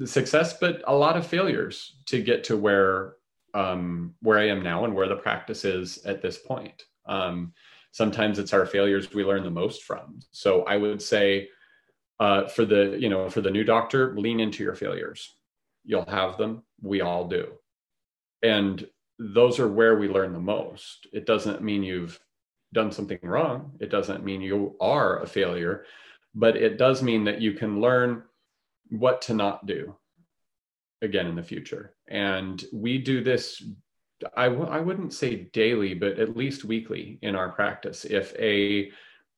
success, 0.04 0.58
but 0.58 0.82
a 0.88 0.96
lot 0.96 1.18
of 1.18 1.28
failures 1.28 1.98
to 2.08 2.22
get 2.22 2.44
to 2.46 2.58
where 2.58 3.16
um, 3.54 4.14
where 4.22 4.38
I 4.38 4.50
am 4.50 4.62
now 4.62 4.84
and 4.86 4.94
where 4.94 5.08
the 5.08 5.16
practice 5.16 5.64
is 5.64 6.06
at 6.06 6.22
this 6.22 6.38
point. 6.38 6.84
Um, 7.06 7.54
sometimes 7.92 8.38
it's 8.38 8.52
our 8.52 8.66
failures 8.66 9.14
we 9.14 9.24
learn 9.24 9.44
the 9.44 9.50
most 9.50 9.84
from. 9.84 10.20
So 10.32 10.64
I 10.64 10.76
would 10.76 11.02
say 11.02 11.48
uh, 12.20 12.48
for 12.48 12.66
the 12.66 12.98
you 13.00 13.10
know 13.10 13.30
for 13.30 13.42
the 13.42 13.52
new 13.52 13.64
doctor, 13.64 14.16
lean 14.18 14.40
into 14.40 14.64
your 14.64 14.76
failures. 14.76 15.36
You'll 15.86 16.10
have 16.10 16.38
them. 16.38 16.64
We 16.82 17.02
all 17.02 17.28
do, 17.28 17.54
and 18.42 18.86
those 19.18 19.60
are 19.60 19.68
where 19.68 19.98
we 19.98 20.10
learn 20.10 20.34
the 20.34 20.40
most. 20.40 21.08
It 21.14 21.26
doesn't 21.26 21.62
mean 21.62 21.84
you've 21.84 22.20
done 22.76 22.92
something 22.92 23.18
wrong. 23.24 23.72
It 23.80 23.90
doesn't 23.90 24.24
mean 24.24 24.42
you 24.42 24.76
are 24.80 25.22
a 25.22 25.28
failure, 25.28 25.86
but 26.36 26.56
it 26.56 26.78
does 26.78 27.02
mean 27.02 27.24
that 27.24 27.42
you 27.42 27.54
can 27.54 27.82
learn 27.82 28.24
what 28.90 29.22
to 29.24 29.34
not 29.34 29.66
do 29.66 29.96
again 31.02 31.26
in 31.26 31.36
the 31.36 31.42
future. 31.44 31.96
And 32.08 32.64
we 32.72 33.00
do 33.00 33.24
this, 33.24 33.64
I 34.36 34.50
w- 34.50 34.70
I 34.70 34.80
wouldn't 34.80 35.14
say 35.14 35.50
daily, 35.54 35.94
but 35.94 36.20
at 36.20 36.38
least 36.38 36.66
weekly 36.66 37.18
in 37.22 37.36
our 37.36 37.50
practice. 37.50 38.06
If 38.06 38.36
a 38.38 38.92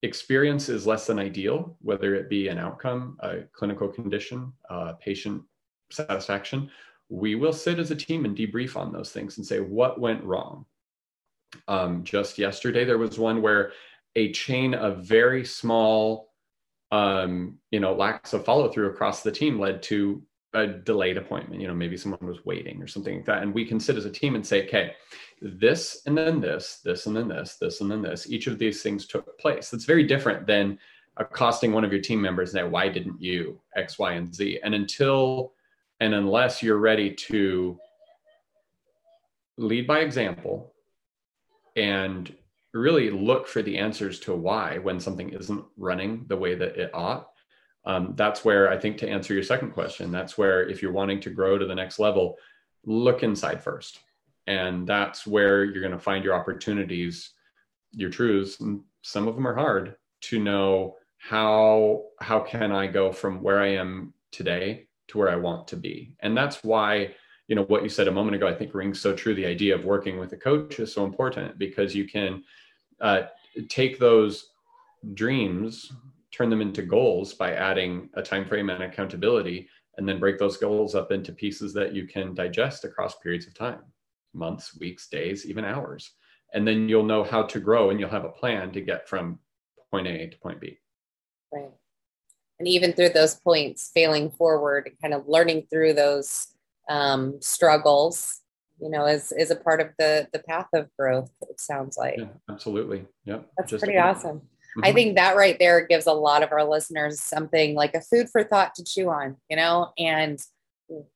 experience 0.03 0.69
is 0.69 0.85
less 0.85 1.07
than 1.07 1.19
ideal, 1.19 1.77
whether 1.81 2.13
it 2.13 2.29
be 2.29 2.49
an 2.49 2.59
outcome, 2.59 3.17
a 3.21 3.43
clinical 3.53 3.87
condition, 3.87 4.53
patient 4.99 5.43
satisfaction, 5.91 6.69
we 7.09 7.35
will 7.35 7.53
sit 7.53 7.79
as 7.79 7.91
a 7.91 7.95
team 7.95 8.25
and 8.25 8.37
debrief 8.37 8.75
on 8.75 8.91
those 8.91 9.11
things 9.11 9.37
and 9.37 9.45
say 9.45 9.59
what 9.59 9.99
went 9.99 10.23
wrong. 10.23 10.65
Um, 11.67 12.03
just 12.03 12.37
yesterday, 12.37 12.83
there 12.83 12.97
was 12.97 13.19
one 13.19 13.41
where 13.41 13.71
a 14.15 14.31
chain 14.31 14.73
of 14.73 15.05
very 15.05 15.45
small, 15.45 16.33
um, 16.91 17.57
you 17.71 17.79
know, 17.79 17.93
lacks 17.93 18.33
of 18.33 18.45
follow 18.45 18.69
through 18.69 18.89
across 18.89 19.23
the 19.23 19.31
team 19.31 19.59
led 19.59 19.83
to 19.83 20.21
a 20.53 20.67
delayed 20.67 21.17
appointment. 21.17 21.61
You 21.61 21.67
know 21.67 21.73
maybe 21.73 21.97
someone 21.97 22.25
was 22.25 22.45
waiting 22.45 22.81
or 22.81 22.87
something 22.87 23.17
like 23.17 23.25
that. 23.25 23.43
And 23.43 23.53
we 23.53 23.65
can 23.65 23.79
sit 23.79 23.97
as 23.97 24.05
a 24.05 24.11
team 24.11 24.35
and 24.35 24.45
say 24.45 24.65
okay 24.65 24.93
this 25.41 26.01
and 26.05 26.17
then 26.17 26.41
this 26.41 26.79
this 26.83 27.05
and 27.05 27.15
then 27.15 27.27
this 27.27 27.55
this 27.55 27.81
and 27.81 27.91
then 27.91 28.01
this 28.01 28.29
each 28.29 28.47
of 28.47 28.57
these 28.57 28.81
things 28.81 29.05
took 29.05 29.37
place. 29.37 29.73
It's 29.73 29.85
very 29.85 30.03
different 30.03 30.47
than 30.47 30.79
accosting 31.17 31.71
one 31.71 31.83
of 31.83 31.91
your 31.91 32.01
team 32.01 32.21
members 32.21 32.53
and 32.53 32.63
say 32.63 32.69
why 32.69 32.89
didn't 32.89 33.21
you 33.21 33.59
x 33.75 33.99
y 33.99 34.13
and 34.13 34.33
z? 34.33 34.59
And 34.63 34.73
until 34.73 35.53
and 35.99 36.13
unless 36.13 36.63
you're 36.63 36.77
ready 36.77 37.13
to 37.13 37.77
lead 39.57 39.85
by 39.87 39.99
example 39.99 40.73
and 41.77 42.35
really 42.73 43.09
look 43.09 43.47
for 43.47 43.61
the 43.61 43.77
answers 43.77 44.19
to 44.19 44.35
why 44.35 44.77
when 44.79 44.99
something 44.99 45.29
isn't 45.29 45.65
running 45.77 46.25
the 46.27 46.35
way 46.35 46.53
that 46.53 46.75
it 46.75 46.91
ought 46.93 47.29
um, 47.87 48.13
that's 48.17 48.43
where 48.43 48.69
I 48.69 48.77
think 48.77 48.97
to 48.97 49.09
answer 49.09 49.33
your 49.33 49.43
second 49.43 49.71
question, 49.71 50.11
that's 50.11 50.37
where 50.37 50.67
if 50.67 50.81
you're 50.81 50.91
wanting 50.91 51.21
to 51.21 51.29
grow 51.29 51.57
to 51.57 51.65
the 51.65 51.73
next 51.73 51.99
level, 51.99 52.37
look 52.85 53.23
inside 53.23 53.63
first. 53.63 53.99
And 54.45 54.85
that's 54.85 55.25
where 55.25 55.63
you're 55.63 55.81
going 55.81 55.93
to 55.93 55.99
find 55.99 56.23
your 56.23 56.33
opportunities, 56.33 57.31
your 57.93 58.09
truths. 58.09 58.61
Some 59.03 59.27
of 59.27 59.35
them 59.35 59.47
are 59.47 59.55
hard 59.55 59.95
to 60.23 60.39
know 60.39 60.97
how 61.17 62.03
how 62.19 62.41
can 62.41 62.73
I 62.73 62.87
go 62.87 63.11
from 63.11 63.41
where 63.41 63.61
I 63.61 63.67
am 63.67 64.13
today 64.31 64.87
to 65.07 65.17
where 65.17 65.29
I 65.29 65.37
want 65.37 65.69
to 65.69 65.77
be. 65.77 66.13
And 66.19 66.35
that's 66.35 66.65
why 66.65 67.15
you 67.47 67.55
know 67.55 67.63
what 67.63 67.83
you 67.83 67.89
said 67.89 68.07
a 68.07 68.11
moment 68.11 68.35
ago 68.35 68.47
i 68.47 68.53
think 68.53 68.73
rings 68.73 68.99
so 68.99 69.13
true 69.13 69.33
the 69.33 69.45
idea 69.45 69.73
of 69.73 69.85
working 69.85 70.17
with 70.19 70.33
a 70.33 70.37
coach 70.37 70.79
is 70.79 70.93
so 70.93 71.05
important 71.05 71.57
because 71.57 71.95
you 71.95 72.05
can 72.07 72.43
uh, 73.01 73.23
take 73.69 73.99
those 73.99 74.49
dreams 75.13 75.91
turn 76.31 76.49
them 76.49 76.61
into 76.61 76.81
goals 76.81 77.33
by 77.33 77.53
adding 77.53 78.09
a 78.15 78.21
time 78.21 78.45
frame 78.45 78.69
and 78.69 78.83
accountability 78.83 79.67
and 79.97 80.07
then 80.07 80.19
break 80.19 80.37
those 80.37 80.57
goals 80.57 80.95
up 80.95 81.11
into 81.11 81.31
pieces 81.31 81.73
that 81.73 81.93
you 81.93 82.07
can 82.07 82.33
digest 82.35 82.85
across 82.85 83.17
periods 83.17 83.47
of 83.47 83.53
time 83.53 83.81
months 84.33 84.77
weeks 84.79 85.07
days 85.07 85.45
even 85.45 85.65
hours. 85.65 86.11
And 86.53 86.67
then 86.67 86.87
you'll 86.87 87.03
know 87.03 87.23
how 87.23 87.43
to 87.43 87.59
grow 87.59 87.89
and 87.89 87.99
you'll 87.99 88.09
have 88.09 88.23
a 88.23 88.29
plan 88.29 88.71
to 88.71 88.81
get 88.81 89.09
from 89.09 89.39
point 89.91 90.07
a 90.07 90.27
to 90.27 90.37
point 90.37 90.61
b. 90.61 90.77
Right. 91.51 91.71
And 92.59 92.67
even 92.67 92.93
through 92.93 93.09
those 93.09 93.35
points 93.35 93.91
failing 93.93 94.29
forward 94.29 94.87
and 94.87 95.01
kind 95.01 95.13
of 95.13 95.27
learning 95.27 95.67
through 95.69 95.93
those 95.93 96.47
um, 96.89 97.37
struggles 97.41 98.41
you 98.79 98.89
know 98.89 99.05
is 99.05 99.31
is 99.31 99.51
a 99.51 99.55
part 99.55 99.81
of 99.81 99.89
the 99.97 100.27
the 100.33 100.39
path 100.39 100.67
of 100.73 100.87
growth 100.97 101.31
it 101.49 101.59
sounds 101.59 101.97
like 101.97 102.17
yeah, 102.17 102.25
absolutely 102.49 103.05
yeah 103.25 103.39
that's 103.57 103.71
Just 103.71 103.83
pretty 103.83 103.97
awesome 103.97 104.41
Mm-hmm. 104.77 104.89
I 104.89 104.93
think 104.93 105.15
that 105.15 105.35
right 105.35 105.57
there 105.57 105.87
gives 105.87 106.05
a 106.05 106.13
lot 106.13 106.43
of 106.43 106.51
our 106.51 106.63
listeners 106.63 107.19
something 107.21 107.73
like 107.73 107.95
a 107.95 108.01
food 108.01 108.29
for 108.29 108.43
thought 108.43 108.75
to 108.75 108.83
chew 108.83 109.09
on, 109.09 109.37
you 109.49 109.57
know, 109.57 109.91
and 109.97 110.39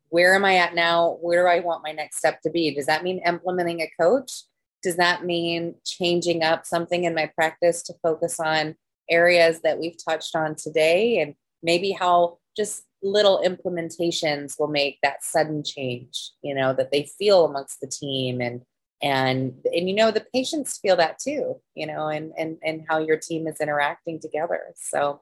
where 0.10 0.34
am 0.34 0.46
I 0.46 0.56
at 0.56 0.74
now? 0.74 1.18
Where 1.22 1.44
do 1.44 1.48
I 1.48 1.60
want 1.60 1.84
my 1.84 1.92
next 1.92 2.18
step 2.18 2.42
to 2.42 2.50
be? 2.50 2.74
Does 2.74 2.88
that 2.88 3.04
mean 3.04 3.22
implementing 3.26 3.82
a 3.82 3.92
coach? 4.02 4.44
Does 4.82 4.96
that 4.96 5.26
mean 5.26 5.76
changing 5.86 6.42
up 6.42 6.66
something 6.66 7.04
in 7.04 7.14
my 7.14 7.32
practice 7.36 7.84
to 7.84 7.94
focus 8.02 8.40
on 8.40 8.76
areas 9.10 9.62
that 9.62 9.78
we've 9.80 9.98
touched 10.04 10.36
on 10.36 10.56
today 10.56 11.20
and 11.20 11.36
maybe 11.62 11.92
how 11.92 12.40
just 12.58 12.84
little 13.04 13.42
implementations 13.46 14.60
will 14.60 14.68
make 14.68 15.00
that 15.02 15.24
sudden 15.24 15.64
change 15.64 16.32
you 16.44 16.54
know 16.54 16.74
that 16.74 16.92
they 16.92 17.04
feel 17.18 17.46
amongst 17.46 17.82
the 17.82 17.88
team 17.88 18.42
and 18.42 18.62
and 19.02 19.54
and 19.74 19.90
you 19.90 19.96
know 19.96 20.12
the 20.12 20.26
patients 20.34 20.78
feel 20.78 20.96
that 20.96 21.18
too 21.20 21.60
you 21.76 21.88
know 21.88 22.08
and 22.08 22.32
and 22.38 22.58
and 22.64 22.86
how 22.88 23.00
your 23.00 23.18
team 23.18 23.48
is 23.48 23.60
interacting 23.60 24.20
together. 24.20 24.62
So 24.76 25.22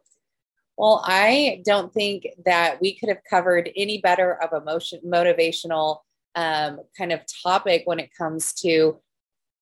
well 0.78 1.04
i 1.06 1.62
don't 1.65 1.94
think 1.94 2.28
that 2.46 2.82
we 2.82 2.98
could 2.98 3.10
have 3.10 3.22
covered 3.30 3.70
any 3.76 4.00
better 4.00 4.42
of 4.42 4.54
a 4.54 4.62
motivational 4.62 6.00
um, 6.36 6.80
kind 6.98 7.12
of 7.12 7.22
topic 7.44 7.84
when 7.86 8.00
it 8.00 8.12
comes 8.18 8.54
to 8.54 9.00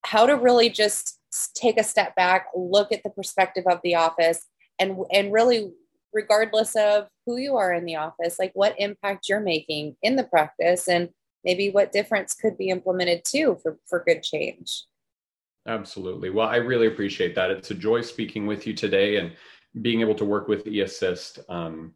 how 0.06 0.26
to 0.26 0.36
really 0.36 0.70
just 0.70 1.20
take 1.56 1.80
a 1.80 1.84
step 1.84 2.16
back 2.16 2.48
look 2.56 2.92
at 2.92 3.04
the 3.04 3.10
perspective 3.10 3.64
of 3.68 3.80
the 3.84 3.96
office 3.96 4.46
and 4.80 4.98
and 5.12 5.34
really 5.34 5.72
regardless 6.14 6.76
of 6.76 7.08
who 7.26 7.38
you 7.38 7.56
are 7.56 7.74
in 7.74 7.86
the 7.86 7.96
office 7.96 8.38
like 8.40 8.52
what 8.54 8.76
impact 8.78 9.28
you're 9.28 9.40
making 9.40 9.96
in 10.02 10.16
the 10.16 10.24
practice 10.24 10.88
and 10.88 11.10
maybe 11.48 11.70
what 11.70 11.94
difference 11.94 12.34
could 12.34 12.58
be 12.58 12.68
implemented 12.68 13.24
too 13.24 13.58
for, 13.64 13.80
for 13.88 14.04
good 14.06 14.22
change. 14.22 14.84
Absolutely. 15.66 16.30
Well, 16.30 16.48
I 16.48 16.58
really 16.58 16.88
appreciate 16.88 17.36
that. 17.36 17.52
It's 17.52 17.72
a 17.72 17.74
joy 17.74 18.02
speaking 18.02 18.46
with 18.48 18.68
you 18.68 18.74
today 18.74 19.16
and 19.16 19.32
being 19.82 20.02
able 20.02 20.16
to 20.16 20.26
work 20.26 20.50
with 20.50 20.66
eAssist. 20.66 21.40
Um, 21.50 21.94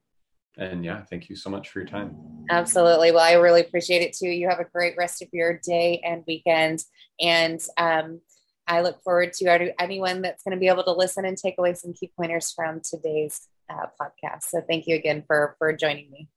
and 0.58 0.86
yeah, 0.86 1.04
thank 1.04 1.30
you 1.30 1.36
so 1.36 1.50
much 1.50 1.70
for 1.70 1.80
your 1.80 1.88
time. 1.88 2.16
Absolutely. 2.50 3.12
Well, 3.12 3.24
I 3.24 3.34
really 3.34 3.62
appreciate 3.62 4.02
it 4.02 4.14
too. 4.14 4.30
You 4.30 4.48
have 4.50 4.60
a 4.60 4.66
great 4.66 4.96
rest 4.98 5.22
of 5.22 5.28
your 5.34 5.60
day 5.64 6.02
and 6.04 6.24
weekend. 6.28 6.84
And 7.20 7.62
um, 7.78 8.22
I 8.68 8.82
look 8.82 9.02
forward 9.04 9.34
to 9.34 9.74
anyone 9.82 10.22
that's 10.22 10.44
going 10.44 10.56
to 10.56 10.60
be 10.60 10.68
able 10.70 10.84
to 10.84 10.94
listen 10.94 11.26
and 11.26 11.38
take 11.38 11.56
away 11.58 11.74
some 11.74 11.94
key 11.94 12.12
pointers 12.18 12.52
from 12.52 12.80
today's 12.82 13.50
uh, 13.72 13.88
podcast. 14.00 14.44
So 14.44 14.62
thank 14.68 14.86
you 14.88 14.96
again 14.96 15.24
for, 15.26 15.56
for 15.58 15.74
joining 15.74 16.12
me. 16.12 16.30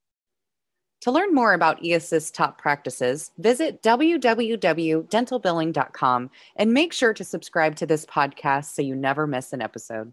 To 1.02 1.10
learn 1.10 1.34
more 1.34 1.52
about 1.52 1.82
eAssist 1.82 2.32
top 2.32 2.56
practices, 2.58 3.30
visit 3.36 3.82
www.dentalbilling.com 3.82 6.30
and 6.56 6.72
make 6.72 6.94
sure 6.94 7.12
to 7.12 7.24
subscribe 7.24 7.76
to 7.76 7.84
this 7.84 8.06
podcast 8.06 8.74
so 8.74 8.80
you 8.80 8.96
never 8.96 9.26
miss 9.26 9.52
an 9.52 9.60
episode. 9.60 10.12